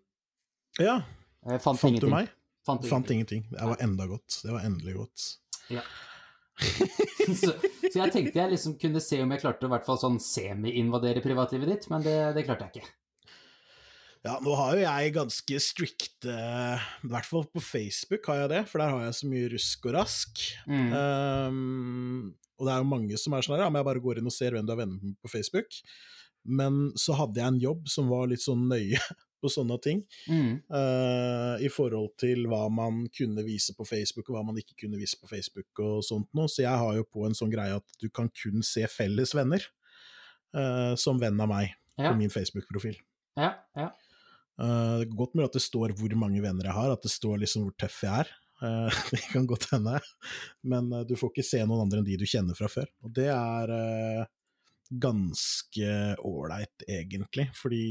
[0.80, 1.00] ja,
[1.48, 2.30] Jeg fant, fant du meg?
[2.66, 3.42] Fant Fant ingenting.
[3.42, 3.58] ingenting.
[3.58, 4.42] Det var enda godt.
[4.44, 5.24] Det var endelig godt.
[5.74, 5.82] Ja.
[7.42, 10.20] så, så jeg tenkte jeg liksom kunne se om jeg klarte å hvert fall sånn
[10.22, 12.94] semi-invadere privatlivet ditt, men det, det klarte jeg ikke.
[14.22, 18.60] Ja, nå har jo jeg ganske strikte I hvert fall på Facebook har jeg det,
[18.70, 20.44] for der har jeg så mye rusk og rask.
[20.70, 20.92] Mm.
[20.94, 22.28] Um,
[22.60, 24.30] og det er jo mange som er sånn her, ja, men jeg bare går inn
[24.30, 25.80] og ser hvem du har venner med på Facebook.
[26.46, 29.02] Men så hadde jeg en jobb som var litt sånn nøye
[29.42, 30.62] på sånne ting, Mm.
[30.72, 35.00] Uh, i forhold til hva man kunne vise på Facebook, og hva man ikke kunne
[35.02, 36.48] vise på Facebook og sånt noe.
[36.52, 39.66] Så jeg har jo på en sånn greie at du kan kun se felles venner
[40.56, 42.10] uh, som venn av meg Ja.
[42.12, 42.96] på min Facebook-profil.
[43.38, 43.90] Ja, ja.
[44.62, 47.66] Uh, godt mulig at det står hvor mange venner jeg har, at det står liksom
[47.66, 48.32] hvor tøff jeg er.
[49.10, 49.96] Det kan godt hende,
[50.62, 52.86] men du får ikke se noen andre enn de du kjenner fra før.
[53.02, 53.72] Og det er
[54.92, 57.84] ganske ålreit, egentlig, fordi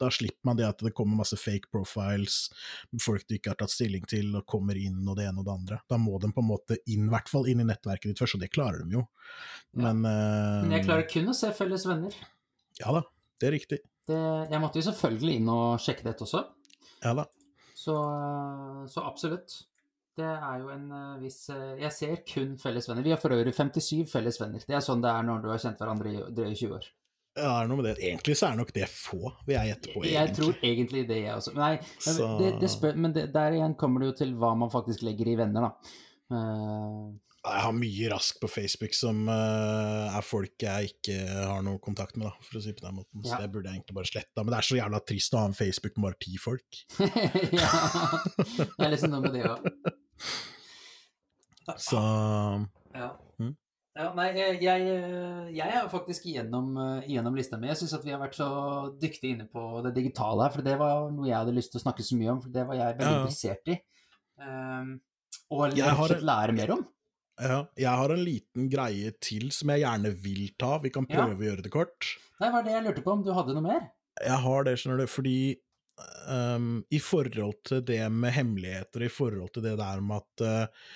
[0.00, 2.50] da slipper man det at det kommer masse fake profiles,
[3.00, 5.54] folk du ikke har tatt stilling til, og kommer inn og det ene og det
[5.54, 5.80] andre.
[5.88, 8.36] Da må de på en måte inn, i hvert fall inn i nettverket ditt først,
[8.36, 9.06] og det klarer de jo.
[9.72, 9.86] Ja.
[9.88, 12.16] Men, eh, Men jeg klarer kun å se felles venner.
[12.80, 13.04] Ja da,
[13.40, 13.80] det er riktig.
[14.04, 14.20] Det,
[14.50, 16.44] jeg måtte jo selvfølgelig inn og sjekke dette også,
[17.04, 17.24] Ja da.
[17.78, 17.94] så,
[18.92, 19.62] så absolutt.
[20.14, 23.02] Det er jo en eh, viss eh, Jeg ser kun felles venner.
[23.02, 24.62] Vi har for øvrig 57 felles venner.
[24.68, 26.86] Det er sånn det er når du har kjent hverandre i drøye 20 år.
[27.34, 27.94] Ja, det er noe med det.
[27.98, 30.04] Egentlig så er det nok det få, vil jeg gjette på.
[30.06, 31.54] Jeg tror egentlig det, jeg også.
[31.58, 34.52] Nei, men, Så- det, det spør, men det, der igjen kommer det jo til hva
[34.58, 35.98] man faktisk legger i venner, da.
[36.30, 37.10] Uh...
[37.44, 42.14] Jeg har mye rask på Facebook som uh, er folk jeg ikke har noe kontakt
[42.16, 43.20] med, da, for å si på den måten.
[43.26, 43.42] Så Ja.
[43.42, 44.38] det burde jeg egentlig bare slette.
[44.38, 46.80] Men det er så jævla trist å ha en Facebook med bare ti folk.
[47.58, 47.74] ja.
[48.46, 49.68] Det er liksom noe med det òg.
[51.80, 52.00] Så
[52.94, 53.08] Ja.
[53.40, 53.54] Mm.
[53.96, 57.68] ja nei, jeg, jeg, er faktisk igjennom, eh, igjennom lista mi.
[57.70, 58.48] Jeg syns at vi har vært så
[59.00, 61.84] dyktige inne på det digitale her, for det var noe jeg hadde lyst til å
[61.86, 63.22] snakke så mye om, for det var jeg veldig Ja.
[63.24, 63.78] interessert i.
[64.44, 65.00] Um,
[65.50, 66.86] og rett og slett lære mer om.
[67.40, 70.78] ja, jeg har en liten greie til som jeg gjerne vil ta.
[70.78, 71.24] Vi kan Ja.
[71.26, 72.16] prøve å gjøre det kort.
[72.40, 73.90] Nei, var det jeg lurte på, om du hadde noe mer?
[74.22, 75.56] Jeg har det, skjønner du, fordi
[76.30, 80.92] ehm, i forhold til det med hemmeligheter, i forhold til det der med at uh,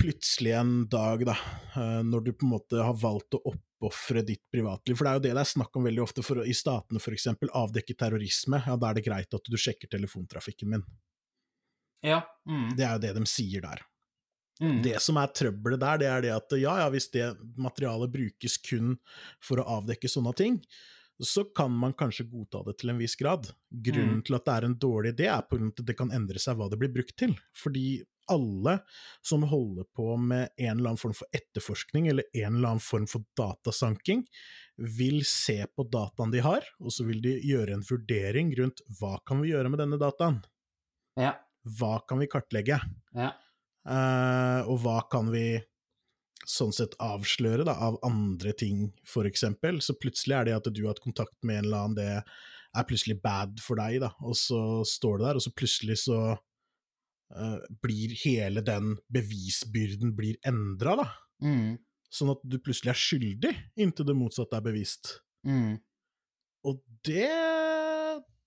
[0.00, 1.36] plutselig en dag, da,
[1.76, 5.20] uh, når du på en måte har valgt å oppofre ditt privatliv, for det er
[5.20, 8.76] jo det det er snakk om veldig ofte, for i statene eksempel, avdekke terrorisme, ja,
[8.76, 10.86] da er det greit at du sjekker telefontrafikken min.
[12.02, 12.22] Ja.
[12.48, 12.72] Mm.
[12.76, 13.82] Det er jo det de sier der.
[14.62, 14.82] Mm.
[14.84, 18.58] Det som er trøbbelet der, det er det at ja, ja, hvis det materialet brukes
[18.62, 18.96] kun
[19.42, 20.58] for å avdekke sånne ting,
[21.24, 23.50] så kan man kanskje godta det til en viss grad.
[23.70, 24.24] Grunnen Mm.
[24.26, 26.38] til at det er en dårlig idé, er på grunn av at det kan endre
[26.38, 27.36] seg hva det blir brukt til.
[27.54, 28.78] Fordi alle
[29.22, 33.06] som holder på med en eller annen form for etterforskning, eller en eller annen form
[33.06, 34.24] for datasanking,
[34.78, 39.18] vil se på dataen de har, og så vil de gjøre en vurdering rundt hva
[39.26, 40.42] kan vi gjøre med denne dataen?
[41.18, 41.34] Ja.
[41.78, 42.80] Hva kan vi kartlegge?
[43.14, 43.32] Ja.
[43.82, 45.60] Uh, og hva kan vi
[46.48, 49.80] sånn sett avsløre da, av andre ting, for eksempel.
[49.84, 52.88] Så plutselig er det at du har hatt kontakt med en eller annen, det er
[52.88, 57.58] plutselig bad for deg, da, og så står det der, og så plutselig så uh,
[57.84, 61.08] blir hele den bevisbyrden blir endra, da.
[61.44, 61.76] Mm.
[62.12, 65.18] Sånn at du plutselig er skyldig inntil det motsatte er bevist.
[65.48, 65.78] Mm.
[66.68, 67.28] Og det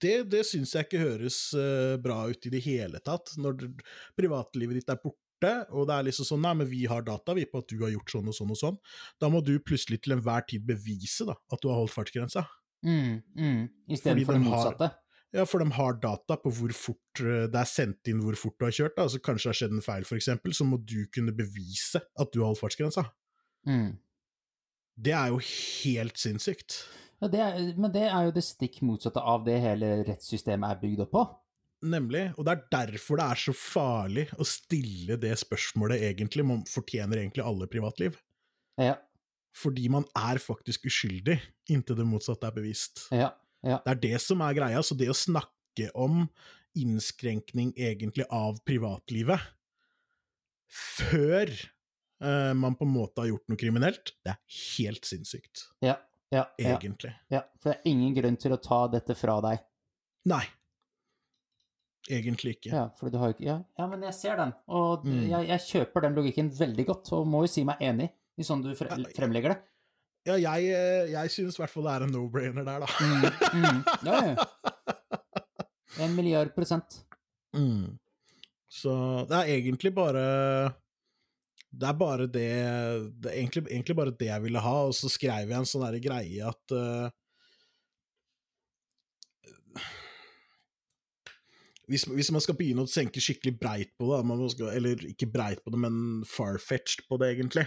[0.04, 3.70] det, det syns jeg ikke høres eh, bra ut i det hele tatt, når
[4.18, 7.46] privatlivet ditt er borte, og det er liksom sånn Nei, men vi har data vi
[7.46, 8.78] på at du har gjort sånn og sånn og sånn.
[9.20, 12.46] Da må du plutselig til enhver tid bevise da, at du har holdt fartsgrensa.
[12.86, 13.22] Mm.
[13.36, 13.70] Mm.
[13.90, 14.92] Istedenfor de det har- motsatte.
[15.36, 18.56] Ja, for de har data på hvor fort eh, det er sendt inn hvor fort
[18.58, 18.96] du har kjørt.
[18.96, 19.04] Da.
[19.04, 22.40] Altså, kanskje det har skjedd en feil, eksempel, så må du kunne bevise at du
[22.40, 23.04] har holdt fartsgrensa.
[23.68, 23.98] Mm.
[24.96, 26.86] Det er jo helt sinnssykt.
[27.20, 30.80] Ja, det er, men det er jo det stikk motsatte av det hele rettssystemet er
[30.80, 31.26] bygd opp på.
[31.86, 32.28] Nemlig.
[32.36, 36.46] Og det er derfor det er så farlig å stille det spørsmålet, egentlig.
[36.48, 38.18] Man fortjener egentlig alle privatliv.
[38.82, 38.96] Ja.
[39.56, 41.38] Fordi man er faktisk uskyldig
[41.72, 43.06] inntil det motsatte er bevist.
[43.14, 43.32] Ja.
[43.66, 43.80] Ja.
[43.86, 44.82] Det er det som er greia.
[44.86, 46.26] Så det å snakke om
[46.76, 49.52] innskrenkning egentlig av privatlivet
[50.76, 51.52] før
[52.24, 55.70] uh, man på en måte har gjort noe kriminelt, det er helt sinnssykt.
[55.86, 55.96] Ja.
[56.34, 56.50] Ja.
[56.60, 57.14] Egentlig.
[57.32, 57.46] ja.
[57.62, 59.62] For det er ingen grunn til å ta dette fra deg.
[60.28, 60.44] Nei.
[62.10, 62.70] Egentlig ikke.
[62.70, 65.24] Ja, for du har jo ikke ja, ja, men jeg ser den, og Mm.
[65.30, 68.62] jeg, jeg kjøper den logikken veldig godt, og må jo si meg enig i sånn
[68.62, 69.60] du fre fremlegger det.
[70.26, 72.88] Ja, jeg, eh, jeg syns i hvert fall det er en no-brainer der, da.
[73.02, 73.26] Mm,
[73.62, 74.46] mm, ja, ja.
[76.06, 76.98] En milliard prosent.
[77.56, 77.98] Mm.
[78.68, 78.92] Så
[79.30, 80.74] det er egentlig bare
[81.72, 82.50] Det er bare det
[83.22, 85.86] Det er egentlig, egentlig bare det jeg ville ha, og så skrev jeg en sånn
[86.04, 87.14] greie at eh,
[91.92, 95.30] hvis, hvis man skal begynne å tenke skikkelig breit på det, man skal, eller ikke
[95.32, 95.98] breit på det, men
[96.30, 97.66] farfetched på det, egentlig,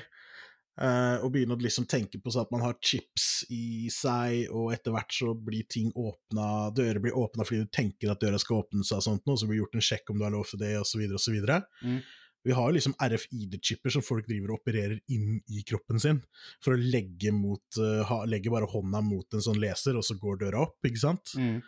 [0.80, 4.72] eh, og begynne å liksom tenke på så at man har chips i seg, og
[4.74, 8.62] etter hvert så blir ting åpna, dører blir åpna fordi du tenker at døra skal
[8.62, 10.48] åpne seg og sånt, noe, så blir det gjort en sjekk om du har lov
[10.50, 11.38] til det, osv., osv.
[11.84, 12.00] Mm.
[12.46, 16.20] Vi har liksom RFID-chipper som folk driver og opererer inn i kroppen sin,
[16.64, 20.16] for å legge, mot, uh, ha, legge bare hånda mot en sånn leser, og så
[20.20, 21.34] går døra opp, ikke sant?
[21.36, 21.58] Mm.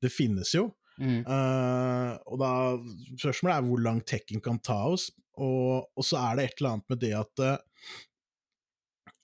[0.00, 0.70] Det finnes jo.
[1.00, 1.22] Mm.
[1.24, 2.52] Eh, og da
[3.16, 5.08] Spørsmålet er hvor langt tekken kan ta oss,
[5.40, 7.56] og, og så er det et eller annet med det at uh,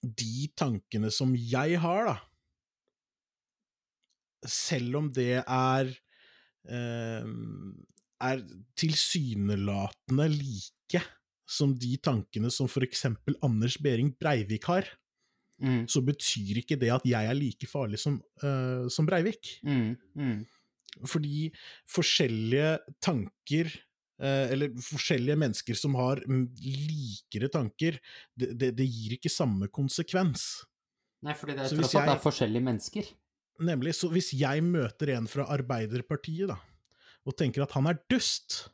[0.07, 2.17] de tankene som jeg har, da
[4.47, 5.91] Selv om det er
[6.71, 7.27] uh,
[8.27, 8.45] er
[8.79, 11.03] tilsynelatende like
[11.47, 14.89] som de tankene som for eksempel Anders Behring Breivik har,
[15.57, 15.87] Mm.
[15.89, 19.55] så betyr ikke det at jeg er like farlig som, uh, som Breivik.
[19.65, 19.97] Mm.
[20.13, 20.43] Mm.
[21.05, 21.51] Fordi
[21.93, 22.71] forskjellige
[23.05, 23.69] tanker
[24.21, 27.99] eh, eller forskjellige mennesker som har likere tanker,
[28.37, 30.65] det, det, det gir ikke samme konsekvens.
[31.27, 33.13] Nei, fordi det er tross alt jeg- er forskjellige mennesker.
[33.67, 36.59] Nemlig, så hvis jeg møter en fra Arbeiderpartiet da,
[37.27, 38.67] og tenker at han er dust,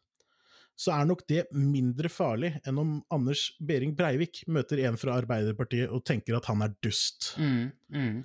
[0.74, 5.92] så er nok det mindre farlig enn om Anders Behring Breivik møter en fra Arbeiderpartiet
[5.92, 7.34] og tenker at han er dust.
[7.38, 7.70] Mm.
[7.94, 8.16] Mm.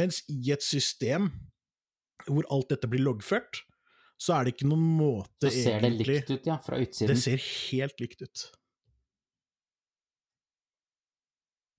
[0.00, 1.28] Mens i et system
[2.30, 3.62] hvor alt dette blir loggført,
[4.20, 7.40] så er det ikke noen måte Så ser det likt ut, ja, fra Det ser
[7.40, 8.46] helt likt ut.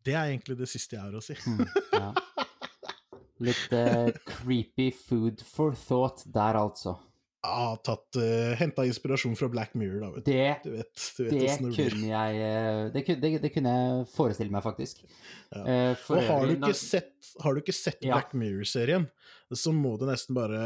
[0.02, 1.38] Det er egentlig det siste jeg har å si.
[1.46, 1.62] Mm.
[1.94, 2.14] Ja.
[3.46, 6.96] Litt uh, creepy food for thought der, altså.
[7.42, 10.32] Tatt, uh, henta inspirasjon fra Black Mirror, da, vet du.
[10.32, 14.04] Det, Du vet, du vet det kunne jeg eh, det kunne, det, det kunne jeg
[14.14, 15.02] forestille meg, faktisk.
[15.50, 15.64] Ja.
[15.64, 18.20] Eh, for Og har du ikke sett, har du ikke sett Ja.
[18.20, 19.10] Black Mirror-serien,
[19.58, 20.62] så må du nesten bare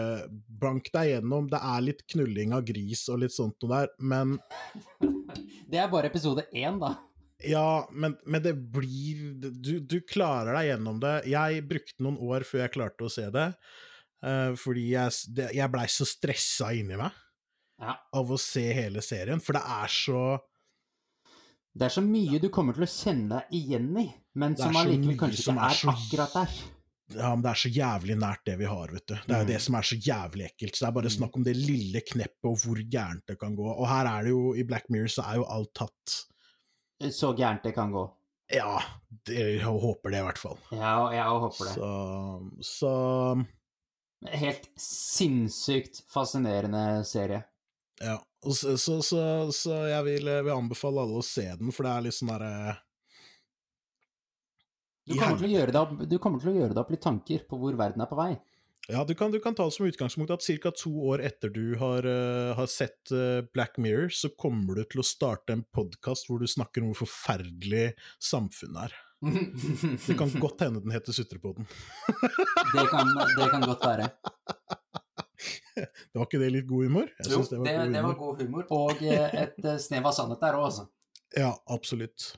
[0.61, 1.47] bank deg gjennom.
[1.51, 4.36] Det er litt knulling av gris og litt sånt noe der, men
[5.71, 6.97] Det er bare episode én, da.
[7.43, 11.17] Ja, men, men det blir du, du klarer deg gjennom det.
[11.32, 13.76] Jeg brukte noen år før jeg klarte å se det, eh,
[14.57, 15.11] fordi jeg,
[15.53, 17.11] jeg blei så stressa inni meg
[17.82, 17.97] Ja.
[18.15, 20.39] av å se hele serien, for det er så
[21.76, 24.05] Det er så mye du kommer til å kjenne deg igjen i,
[24.39, 26.53] men som allikevel kanskje som ikke er så- akkurat der.
[27.19, 29.13] Ja, men det er så jævlig nært det vi har, vet du.
[29.13, 29.47] Det er jo Mm.
[29.53, 30.71] det som er så jævlig ekkelt.
[30.73, 31.17] Så det er bare Mm.
[31.19, 33.67] snakk om det lille kneppet og hvor gærent det kan gå.
[33.78, 36.26] Og her er det jo, i Black Mirror så er jo alt tatt
[37.11, 38.09] Så gærent det kan gå.
[38.53, 38.80] Ja,
[39.26, 40.57] det, jeg håper det i hvert fall.
[40.71, 41.76] Ja, jeg håper det.
[41.76, 43.47] Så, så
[44.32, 47.43] Helt sinnssykt fascinerende serie.
[48.01, 48.18] Ja.
[48.45, 52.03] Så, så, så, så jeg vil, vil anbefale alle å se den, for det er
[52.05, 52.76] litt sånn derre
[55.05, 58.03] Du deg opp, du kommer til å gjøre deg opp litt tanker på hvor verden
[58.05, 58.36] er på vei.
[58.86, 60.72] Ja, du kan, du kan ta det som utgangspunkt at ca.
[60.78, 65.01] to år etter du har, uh, har sett uh, Black Mirror, så kommer du til
[65.01, 68.99] å starte en podkast hvor du snakker om hvor forferdelig samfunnet er.
[69.22, 71.66] Det kan godt hende den heter Sutrepoden.
[72.76, 74.09] det, kan, det kan godt være.
[75.76, 77.09] Det var ikke det litt god humor?
[77.28, 78.66] Jo, var, det, det var god humor.
[78.76, 80.86] Og eh, et eh, snev av sannhet der òg, altså.
[81.36, 82.30] Ja, absolutt.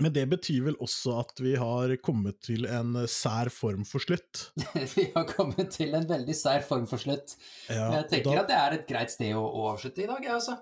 [0.00, 4.02] Men det betyr vel også at vi har kommet til en eh, sær form for
[4.04, 4.46] slutt.
[4.96, 7.36] Vi har kommet til en veldig sær form for slutt.
[7.68, 10.08] Ja, Men jeg tenker da- at det er et greit sted å, å avslutte i
[10.10, 10.56] dag, jeg også.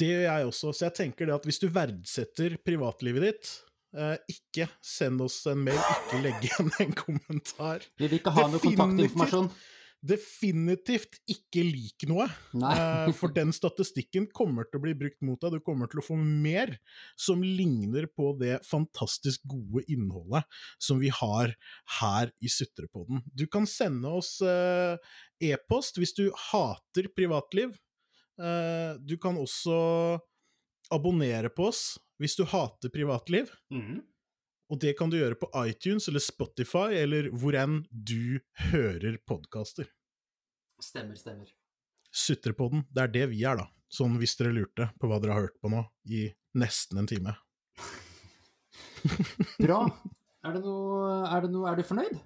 [0.00, 3.50] Det gjør jeg også, så jeg tenker det at hvis du verdsetter privatlivet ditt,
[4.30, 7.84] ikke send oss en mail, ikke legg igjen en kommentar.
[7.98, 9.50] Vi vil ikke ha noe kontaktinformasjon.
[10.00, 15.58] Definitivt ikke lik noe, eh, for den statistikken kommer til å bli brukt mot deg.
[15.58, 16.78] Du kommer til å få mer
[17.20, 20.48] som ligner på det fantastisk gode innholdet
[20.80, 21.52] som vi har
[22.00, 23.20] her i Sutrepodden.
[23.36, 24.96] Du kan sende oss eh,
[25.52, 27.76] e-post hvis du hater privatliv.
[28.40, 30.16] Eh, du kan også
[30.90, 33.50] abonnere på oss hvis du hater privatliv.
[33.72, 34.02] Mm.
[34.70, 38.38] Og det kan du gjøre på iTunes eller Spotify, eller hvor enn du
[38.70, 39.88] hører podkaster.
[40.80, 41.50] Stemmer, stemmer.
[42.10, 43.66] Sutrepodden, det er det vi er, da.
[43.90, 46.28] Sånn hvis dere lurte på hva dere har hørt på nå, i
[46.60, 47.34] nesten en time.
[49.64, 49.82] Bra.
[50.40, 52.20] Er det noe Er, det noe, er du fornøyd?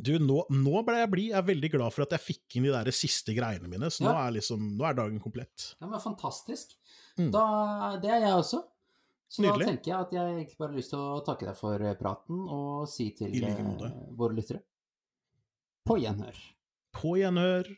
[0.00, 1.28] Du, nå, nå ble jeg blid.
[1.30, 4.06] Jeg er veldig glad for at jeg fikk inn de der siste greiene mine, så
[4.06, 5.74] nå, er liksom, nå er dagen komplett.
[5.76, 6.72] Ja, men Fantastisk.
[7.20, 7.28] Mm.
[7.34, 7.44] Da,
[8.00, 8.62] det er jeg også.
[9.30, 9.66] Så Nydelig.
[9.66, 11.98] da tenker jeg at jeg egentlig bare har lyst til å takke deg for eh,
[11.98, 14.64] praten, og si til like eh, våre lyttere
[15.86, 16.40] På gjenhør.
[16.98, 17.70] På gjenhør.